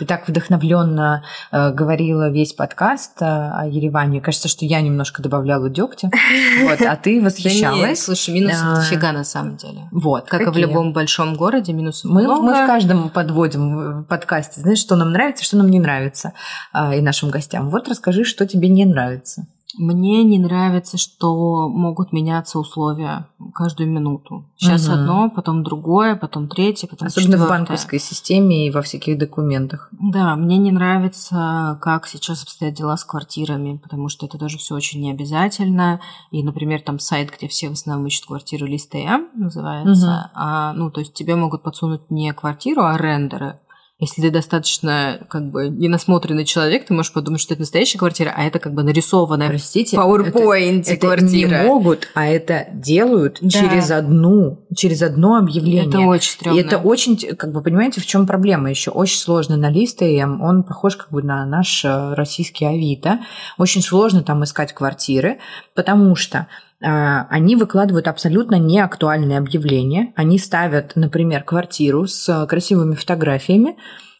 [0.00, 1.22] Ты так вдохновленно
[1.53, 4.20] э, говорила весь подкаст э, о Ереване.
[4.20, 6.11] Кажется, что я немножко добавляла дегтя,
[6.64, 8.03] вот, а ты Да восхищалась.
[8.05, 8.74] слушай, минусов А.
[8.74, 9.88] дофига на самом деле.
[9.92, 12.42] Вот, Как и в любом большом городе, минусов Мы, много.
[12.42, 16.32] мы в каждом подводим в подкасте, знаешь, что нам нравится, что нам не нравится
[16.72, 17.70] а, и нашим гостям.
[17.70, 19.46] Вот расскажи, что тебе не нравится.
[19.79, 24.45] Мне не нравится, что могут меняться условия каждую минуту.
[24.57, 24.95] Сейчас Мгм.
[24.95, 27.59] одно, потом другое, потом третье, потом Особенно в четвёртое.
[27.59, 29.89] банковской системе и во всяких документах.
[29.93, 34.75] Да, мне не нравится, как сейчас обстоят дела с квартирами, потому что это тоже все
[34.75, 36.01] очень необязательно.
[36.31, 40.31] И, например, там сайт, где все в основном ищут квартиру Листея, называется.
[40.35, 43.59] А, ну, то есть тебе могут подсунуть не квартиру, а рендеры.
[44.03, 48.42] Если ты достаточно как бы ненасмотренный человек, ты можешь подумать, что это настоящая квартира, а
[48.42, 51.61] это как бы нарисованная Простите, PowerPoint это, это квартира.
[51.62, 53.48] не могут, а это делают Да.
[53.48, 55.86] через одну, через одно объявление.
[55.88, 56.59] Это очень И стрёмно.
[56.61, 58.90] это очень, как бы, понимаете, в чем проблема еще?
[58.90, 63.20] Очень сложно на листы, он похож как бы на наш э, российский Авито.
[63.57, 65.38] Очень сложно там искать квартиры,
[65.76, 66.48] потому что
[66.83, 70.12] они выкладывают абсолютно неактуальные объявления.
[70.16, 73.76] Они ставят, например, квартиру с э, красивыми фотографиями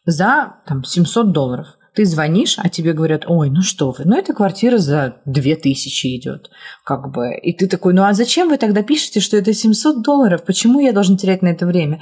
[0.07, 1.67] за там, 700 долларов.
[1.95, 6.51] Ты звонишь, а тебе говорят, ой, ну что вы, ну эта квартира за 2000 идет,
[6.85, 7.35] как бы.
[7.35, 10.43] И ты такой, ну а зачем вы тогда пишете, что это 700 долларов?
[10.45, 12.01] Почему я должен терять на это время?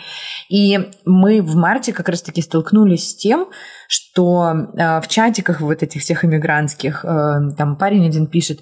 [0.48, 3.48] И мы в марте как раз-таки столкнулись с тем,
[3.88, 8.60] что э, в чатиках вот этих всех иммигрантских, э, там парень один пишет,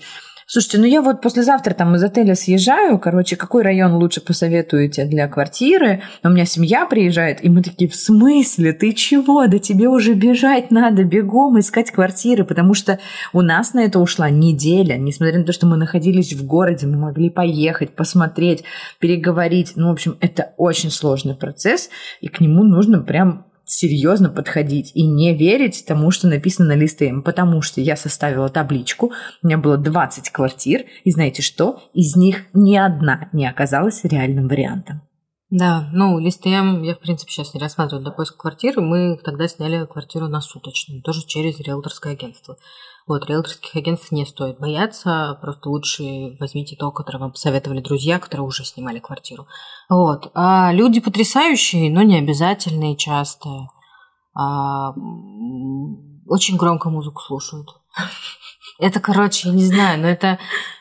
[0.50, 5.28] Слушайте, ну я вот послезавтра там из отеля съезжаю, короче, какой район лучше посоветуете для
[5.28, 6.00] квартиры?
[6.24, 8.72] У меня семья приезжает, и мы такие, в смысле?
[8.72, 9.46] Ты чего?
[9.46, 12.98] Да тебе уже бежать надо, бегом искать квартиры, потому что
[13.34, 16.96] у нас на это ушла неделя, несмотря на то, что мы находились в городе, мы
[16.96, 18.64] могли поехать, посмотреть,
[19.00, 19.72] переговорить.
[19.76, 21.90] Ну, в общем, это очень сложный процесс,
[22.22, 27.08] и к нему нужно прям серьезно подходить и не верить тому, что написано на листе
[27.08, 29.12] М, потому что я составила табличку,
[29.42, 31.80] у меня было 20 квартир, и знаете что?
[31.92, 35.02] Из них ни одна не оказалась реальным вариантом.
[35.50, 38.82] Да, ну, листаем я, в принципе, сейчас не рассматриваю для поиска квартиры.
[38.82, 42.58] Мы тогда сняли квартиру на суточную, тоже через риэлторское агентство.
[43.08, 48.46] Вот, риэлторских агентств не стоит бояться, просто лучше возьмите то, которое вам посоветовали друзья, которые
[48.46, 49.46] уже снимали квартиру.
[49.88, 50.30] Вот.
[50.34, 53.48] А люди потрясающие, но не обязательные часто.
[54.34, 54.92] А,
[56.26, 57.70] очень громко музыку слушают.
[58.78, 60.38] Это, короче, я не знаю, но это...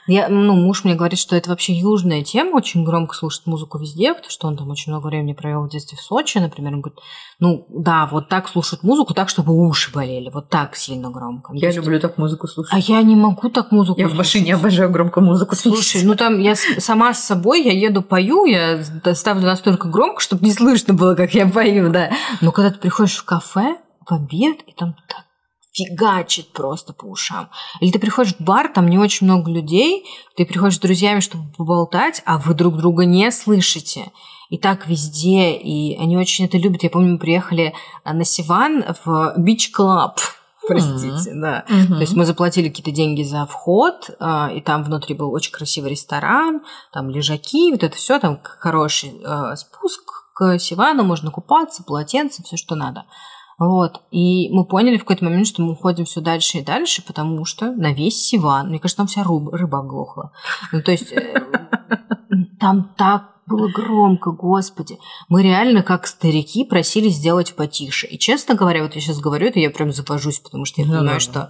[0.10, 4.14] Я, ну, муж мне говорит, что это вообще южная тема, очень громко слушать музыку везде,
[4.14, 6.76] потому что он там очень много времени провел в детстве в Сочи, например.
[6.76, 7.00] Он говорит,
[7.40, 11.52] ну, да, вот так слушать музыку, так, чтобы уши болели, вот так сильно громко.
[11.54, 12.74] То есть- так музыку слушать.
[12.74, 14.62] А я не могу так музыку Я в машине слушать.
[14.62, 15.84] обожаю громко музыку слушать.
[15.84, 18.82] Слушай, ну там я сама с собой, я еду, пою, я
[19.14, 22.12] ставлю настолько громко, чтобы не слышно было, как я пою, да.
[22.40, 23.76] Но когда ты приходишь в кафе
[24.06, 25.27] в обед, и там так
[25.78, 27.50] фигачит просто по ушам.
[27.80, 30.06] Или ты приходишь в бар, там не очень много людей,
[30.36, 34.12] ты приходишь с друзьями, чтобы поболтать, а вы друг друга не слышите.
[34.50, 36.82] И так везде, и они очень это любят.
[36.84, 37.74] Я помню, мы приехали
[38.06, 40.14] на Сиван в Beach Club,
[40.68, 41.42] простите, mm-hmm.
[41.42, 41.66] да.
[41.70, 41.88] Mm-hmm.
[41.96, 45.92] То есть мы заплатили какие-то деньги за вход, а, и там внутри был очень красивый
[45.92, 46.62] ресторан,
[46.94, 50.02] там лежаки, вот это все, там хороший а, спуск
[50.34, 53.06] к Сивану, можно купаться, полотенце, все, что надо.
[53.58, 54.02] Вот.
[54.12, 57.72] И мы поняли в какой-то момент, что мы уходим все дальше и дальше, потому что
[57.72, 60.32] на весь Сиван, мне кажется, там вся рыба, рыба глохла.
[60.72, 61.42] Ну, то есть э,
[62.60, 65.00] там так было громко, господи.
[65.30, 68.06] Мы реально, как старики, просили сделать потише.
[68.06, 70.98] И, честно говоря, вот я сейчас говорю это, я прям завожусь, потому что я ну,
[70.98, 71.50] понимаю, что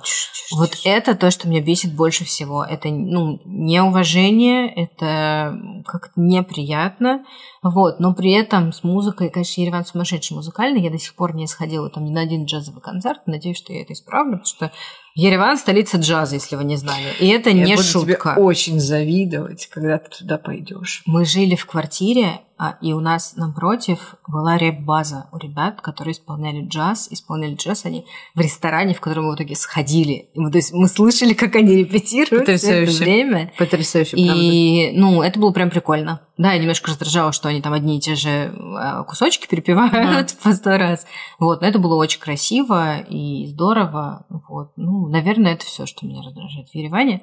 [0.51, 2.63] вот это то, что меня бесит больше всего.
[2.63, 7.25] Это, ну, неуважение, это как-то неприятно.
[7.63, 10.81] Вот, но при этом с музыкой, конечно, Ереван сумасшедший музыкальный.
[10.81, 13.21] Я до сих пор не сходила там ни на один джазовый концерт.
[13.25, 14.71] Надеюсь, что я это исправлю, потому что
[15.17, 17.11] Ереван– столица джаза, если вы не знали.
[17.19, 18.33] И это я не буду шутка.
[18.35, 21.01] Тебе очень завидовать, когда ты туда пойдешь.
[21.07, 22.41] Мы жили в квартире,
[22.81, 27.07] и у нас напротив была реп-база у ребят, которые исполняли джаз.
[27.11, 30.29] Исполняли джаз они в ресторане, в котором мы в итоге сходили.
[30.33, 33.53] Мы, то есть мы слышали, как они репетируют все это время.
[33.59, 34.99] Потрясающе, И, правда.
[34.99, 36.21] ну, это было прям прикольно.
[36.37, 40.37] Да, я немножко раздражала, что они там одни и те же а, кусочки перепевают mm.
[40.43, 41.05] по сто раз.
[41.37, 44.25] Вот, но это было очень красиво и здорово.
[44.49, 44.71] Вот.
[44.77, 47.21] Ну, наверное, это все, что меня раздражает в Ереване.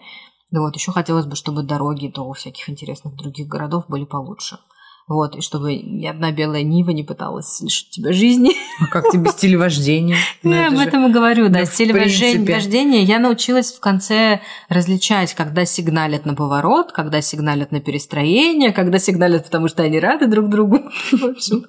[0.53, 4.59] Да вот, еще хотелось бы, чтобы дороги до всяких интересных других городов были получше.
[5.07, 8.53] Вот, и чтобы ни одна белая Нива не пыталась лишить тебя жизни.
[8.81, 10.17] А как тебе стиль вождения?
[10.43, 11.67] Ну, я об этом и говорю, да.
[11.67, 14.41] Стиль вождения я научилась в конце
[14.71, 20.27] различать, когда сигналят на поворот, когда сигналят на перестроение, когда сигналят, потому что они рады
[20.27, 20.79] друг другу.
[21.13, 21.67] В общем,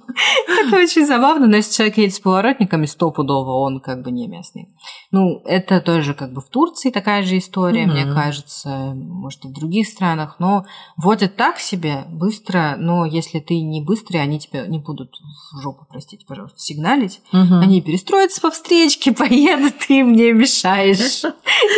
[0.48, 4.70] это очень забавно, но если человек едет с поворотниками, стопудово он как бы не местный.
[5.12, 9.54] Ну, это тоже как бы в Турции такая же история, мне кажется, может, и в
[9.54, 10.66] других странах, но
[10.96, 15.12] водят так себе быстро, но если если ты не быстрый, они тебя не будут
[15.54, 17.22] в жопу, простите, пожалуйста, сигналить.
[17.34, 17.56] Угу.
[17.56, 21.24] Они перестроятся по встречке, поедут, ты мне мешаешь.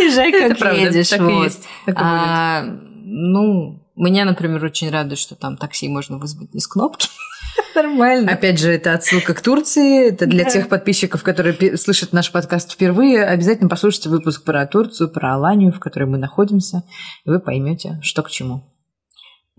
[0.06, 1.10] Езжай, как едешь.
[1.10, 1.44] Так вот.
[1.44, 1.68] есть.
[1.96, 7.08] А, ну, меня, например, очень радует, что там такси можно вызвать не с кнопки.
[7.76, 8.32] Нормально.
[8.32, 10.10] Опять же, это отсылка к Турции.
[10.10, 10.50] Это для да.
[10.50, 13.24] тех подписчиков, которые слышат наш подкаст впервые.
[13.24, 16.84] Обязательно послушайте выпуск про Турцию, про Аланию, в которой мы находимся,
[17.26, 18.64] и вы поймете, что к чему.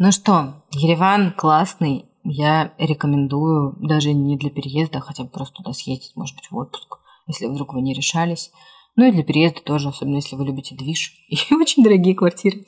[0.00, 2.04] Ну что, Ереван классный.
[2.22, 6.98] Я рекомендую даже не для переезда, хотя бы просто туда съездить, может быть, в отпуск,
[7.26, 8.52] если вдруг вы не решались.
[8.94, 12.64] Ну и для переезда тоже, особенно если вы любите движ и очень дорогие квартиры.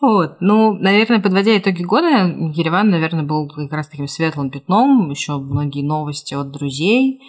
[0.00, 5.38] Вот, ну, наверное, подводя итоги года, Ереван, наверное, был как раз таким светлым пятном, еще
[5.38, 7.22] многие новости от друзей,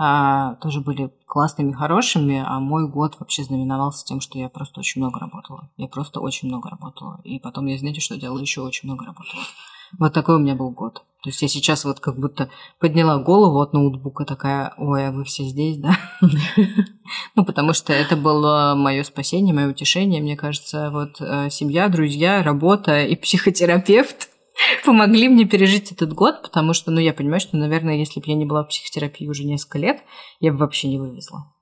[0.00, 5.02] а, тоже были классными, хорошими, а мой год вообще знаменовался тем, что я просто очень
[5.02, 5.68] много работала.
[5.76, 7.20] Я просто очень много работала.
[7.24, 8.38] И потом я, знаете, что делала?
[8.38, 9.42] Еще очень много работала.
[9.98, 11.02] Вот такой у меня был год.
[11.22, 15.24] То есть я сейчас вот как будто подняла голову от ноутбука такая, ой, а вы
[15.24, 15.98] все здесь, да?
[17.34, 20.20] Ну, потому что это было мое спасение, мое утешение.
[20.20, 24.28] Мне кажется, вот э, семья, друзья, работа и психотерапевт
[24.84, 28.34] помогли мне пережить этот год, потому что, ну, я понимаю, что, наверное, если бы я
[28.34, 29.98] не была в психотерапии уже несколько лет,
[30.40, 31.52] я бы вообще не вывезла.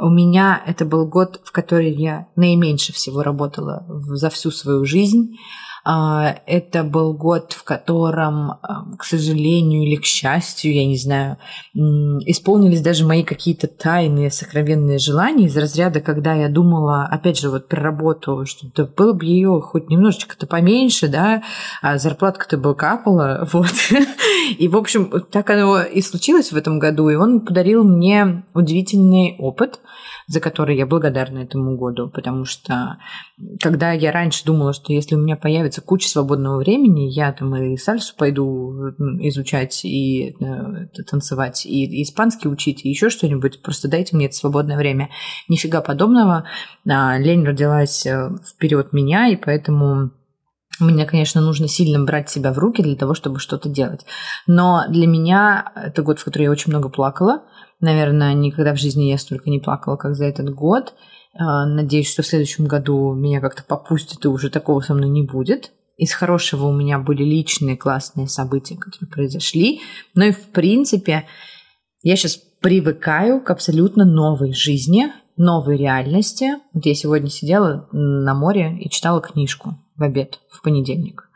[0.00, 5.36] У меня это был год, в который я наименьше всего работала за всю свою жизнь.
[5.84, 8.58] А, это был год, в котором,
[8.98, 11.38] к сожалению или к счастью, я не знаю,
[11.74, 17.68] исполнились даже мои какие-то тайные, сокровенные желания из разряда, когда я думала, опять же, вот
[17.68, 21.42] про работу, что да было бы ее хоть немножечко-то поменьше, да,
[21.82, 23.72] а зарплатка-то бы капала, вот.
[24.58, 29.36] И, в общем, так оно и случилось в этом году, и он подарил мне удивительный
[29.38, 29.80] опыт,
[30.28, 32.98] за который я благодарна этому году, потому что
[33.62, 37.76] когда я раньше думала, что если у меня появится куча свободного времени, я там и
[37.78, 44.26] сальсу пойду изучать, и э, танцевать, и испанский учить, и еще что-нибудь, просто дайте мне
[44.26, 45.08] это свободное время.
[45.48, 46.44] Нифига подобного.
[46.86, 50.10] А, лень родилась э, вперед меня, и поэтому
[50.80, 54.04] мне, конечно, нужно сильно брать себя в руки для того, чтобы что-то делать.
[54.46, 57.42] Но для меня это год, в который я очень много плакала.
[57.80, 60.94] Наверное, никогда в жизни я столько не плакала, как за этот год.
[61.34, 65.22] А, надеюсь, что в следующем году меня как-то попустит, и уже такого со мной не
[65.22, 65.72] будет.
[65.96, 69.80] Из хорошего у меня были личные классные события, которые произошли.
[70.14, 71.26] Но и в принципе
[72.02, 76.54] я сейчас привыкаю к абсолютно новой жизни, новой реальности.
[76.72, 81.27] Вот я сегодня сидела на море и читала книжку в обед в понедельник.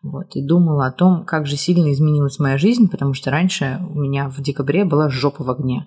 [0.00, 3.98] Вот, и думала о том, как же сильно изменилась моя жизнь, потому что раньше у
[3.98, 5.86] меня в декабре была жопа в огне.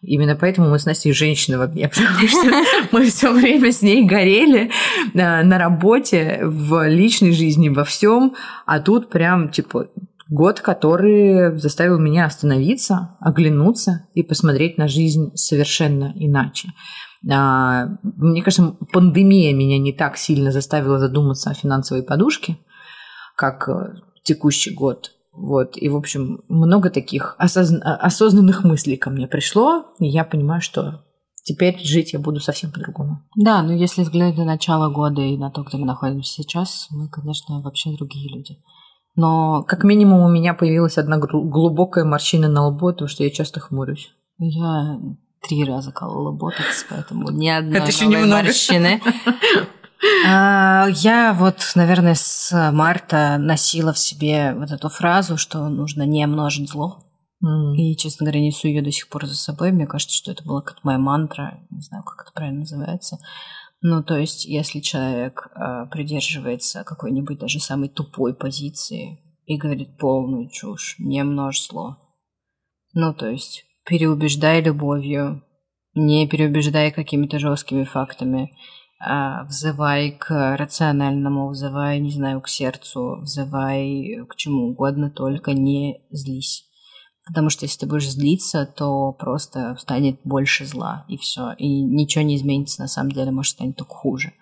[0.00, 4.04] Именно поэтому мы с Настей женщины в огне, потому что мы все время с ней
[4.04, 4.72] горели
[5.14, 8.34] на, на работе, в личной жизни, во всем.
[8.66, 9.86] А тут прям, типа,
[10.28, 16.70] год, который заставил меня остановиться, оглянуться и посмотреть на жизнь совершенно иначе.
[17.30, 22.58] А, мне кажется, пандемия меня не так сильно заставила задуматься о финансовой подушке,
[23.36, 25.12] как э, текущий год.
[25.32, 25.76] Вот.
[25.76, 27.82] И, в общем, много таких осозн...
[27.82, 31.04] осознанных мыслей ко мне пришло, и я понимаю, что
[31.42, 33.22] теперь жить я буду совсем по-другому.
[33.36, 37.08] Да, но если взглянуть на начало года и на то, где мы находимся сейчас, мы,
[37.08, 38.58] конечно, вообще другие люди.
[39.16, 43.60] Но как минимум у меня появилась одна глубокая морщина на лбу, потому что я часто
[43.60, 44.12] хмурюсь.
[44.38, 44.98] Я
[45.46, 48.42] три раза колола ботокс, поэтому ни одной Это еще немного.
[48.42, 49.00] морщины.
[50.26, 56.26] А, я вот, наверное, с марта носила в себе вот эту фразу, что нужно не
[56.26, 56.98] множить зло.
[57.44, 57.74] Mm.
[57.76, 59.72] И, честно говоря, несу ее до сих пор за собой.
[59.72, 61.60] Мне кажется, что это была как моя мантра.
[61.70, 63.18] Не знаю, как это правильно называется.
[63.82, 70.48] Ну, то есть, если человек э, придерживается какой-нибудь даже самой тупой позиции и говорит полную
[70.48, 71.98] чушь, не множь зло.
[72.94, 75.42] Ну, то есть, переубеждай любовью,
[75.94, 78.56] не переубеждай какими-то жесткими фактами,
[79.48, 86.64] взывай к рациональному, взывай, не знаю, к сердцу, взывай к чему угодно, только не злись.
[87.26, 91.52] Потому что если ты будешь злиться, то просто станет больше зла, и все.
[91.56, 94.32] И ничего не изменится на самом деле, может, станет только хуже.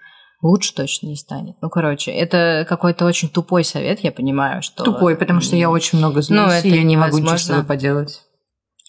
[0.42, 1.56] Лучше точно не станет.
[1.62, 4.82] Ну, короче, это какой-то очень тупой совет, я понимаю, что...
[4.82, 7.44] Тупой, потому что я очень много злюсь, ну, это и я не могу ничего с
[7.44, 8.22] собой поделать.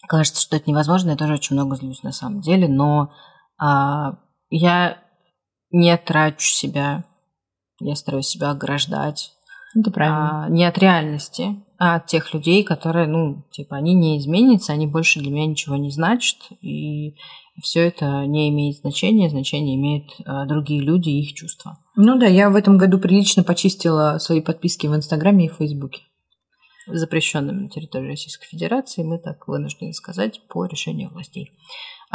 [0.08, 3.12] Кажется, что это невозможно, я тоже очень много злюсь на самом деле, но
[3.56, 4.18] а,
[4.50, 4.98] я
[5.74, 7.04] не трачу себя,
[7.80, 9.32] я стараюсь себя ограждать.
[9.76, 10.44] Это правильно.
[10.44, 14.86] А, не от реальности, а от тех людей, которые, ну, типа, они не изменятся, они
[14.86, 17.16] больше для меня ничего не значат, и
[17.60, 21.78] все это не имеет значения, значение имеют а, другие люди и их чувства.
[21.96, 26.02] Ну да, я в этом году прилично почистила свои подписки в Инстаграме и в Фейсбуке.
[26.86, 31.50] Запрещенными на территории Российской Федерации, мы так вынуждены сказать, по решению властей.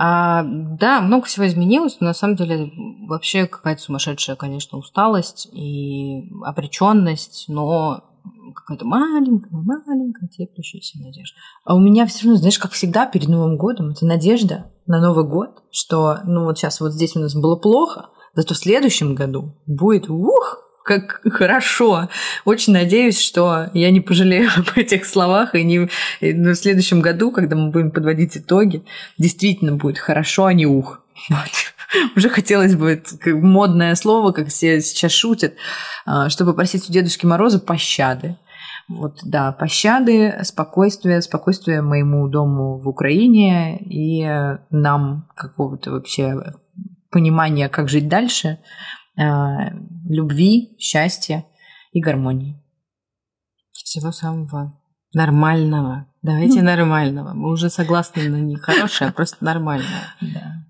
[0.01, 2.71] А, да, много всего изменилось, но на самом деле
[3.05, 8.05] вообще какая-то сумасшедшая, конечно, усталость и обреченность, но
[8.55, 11.35] какая-то маленькая, маленькая теплящаяся надежда.
[11.65, 15.25] А у меня все равно, знаешь, как всегда перед Новым годом, это надежда на Новый
[15.25, 19.57] год, что, ну вот сейчас вот здесь у нас было плохо, зато в следующем году
[19.67, 22.09] будет, ух, как хорошо.
[22.45, 25.87] Очень надеюсь, что я не пожалею об этих словах, и не
[26.19, 28.83] и в следующем году, когда мы будем подводить итоги,
[29.17, 31.01] действительно будет хорошо, а не ух.
[31.29, 32.15] Вот.
[32.15, 35.55] Уже хотелось бы модное слово, как все сейчас шутят,
[36.05, 38.37] а, чтобы попросить у Дедушки Мороза пощады.
[38.87, 44.23] Вот, да, пощады, спокойствие, спокойствие моему дому в Украине и
[44.69, 46.35] нам какого-то вообще
[47.09, 48.59] понимания, как жить дальше,
[50.07, 51.45] любви, счастья
[51.91, 52.61] и гармонии.
[53.71, 54.79] Всего самого
[55.13, 56.07] нормального.
[56.21, 57.33] Давайте нормального.
[57.33, 60.15] Мы уже согласны на не хорошее, а просто нормальное.
[60.21, 60.65] Да.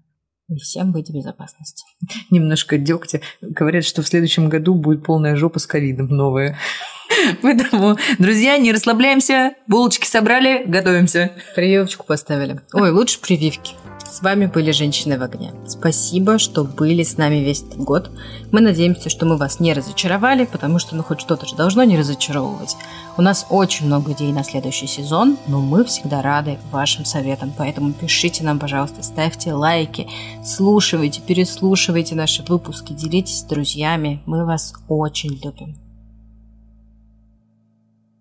[0.48, 1.86] И всем быть в безопасности.
[2.32, 3.22] Немножко дегтя.
[3.42, 6.58] Говорят, что в следующем году будет полная жопа с ковидом новая.
[7.42, 9.54] Поэтому, друзья, не расслабляемся.
[9.68, 11.34] Булочки собрали, готовимся.
[11.56, 12.62] Прививочку поставили.
[12.74, 13.76] Ой, лучше прививки.
[14.12, 15.54] С вами были «Женщины в огне».
[15.68, 18.10] Спасибо, что были с нами весь этот год.
[18.52, 21.98] Мы надеемся, что мы вас не разочаровали, потому что ну хоть что-то же должно не
[21.98, 22.76] разочаровывать.
[23.18, 27.94] У нас очень много идей на следующий сезон, но мы всегда рады вашим советам, поэтому
[27.94, 30.08] пишите нам, пожалуйста, ставьте лайки,
[30.44, 34.24] слушайте, переслушивайте наши выпуски, делитесь с друзьями.
[34.26, 35.89] Мы вас очень любим.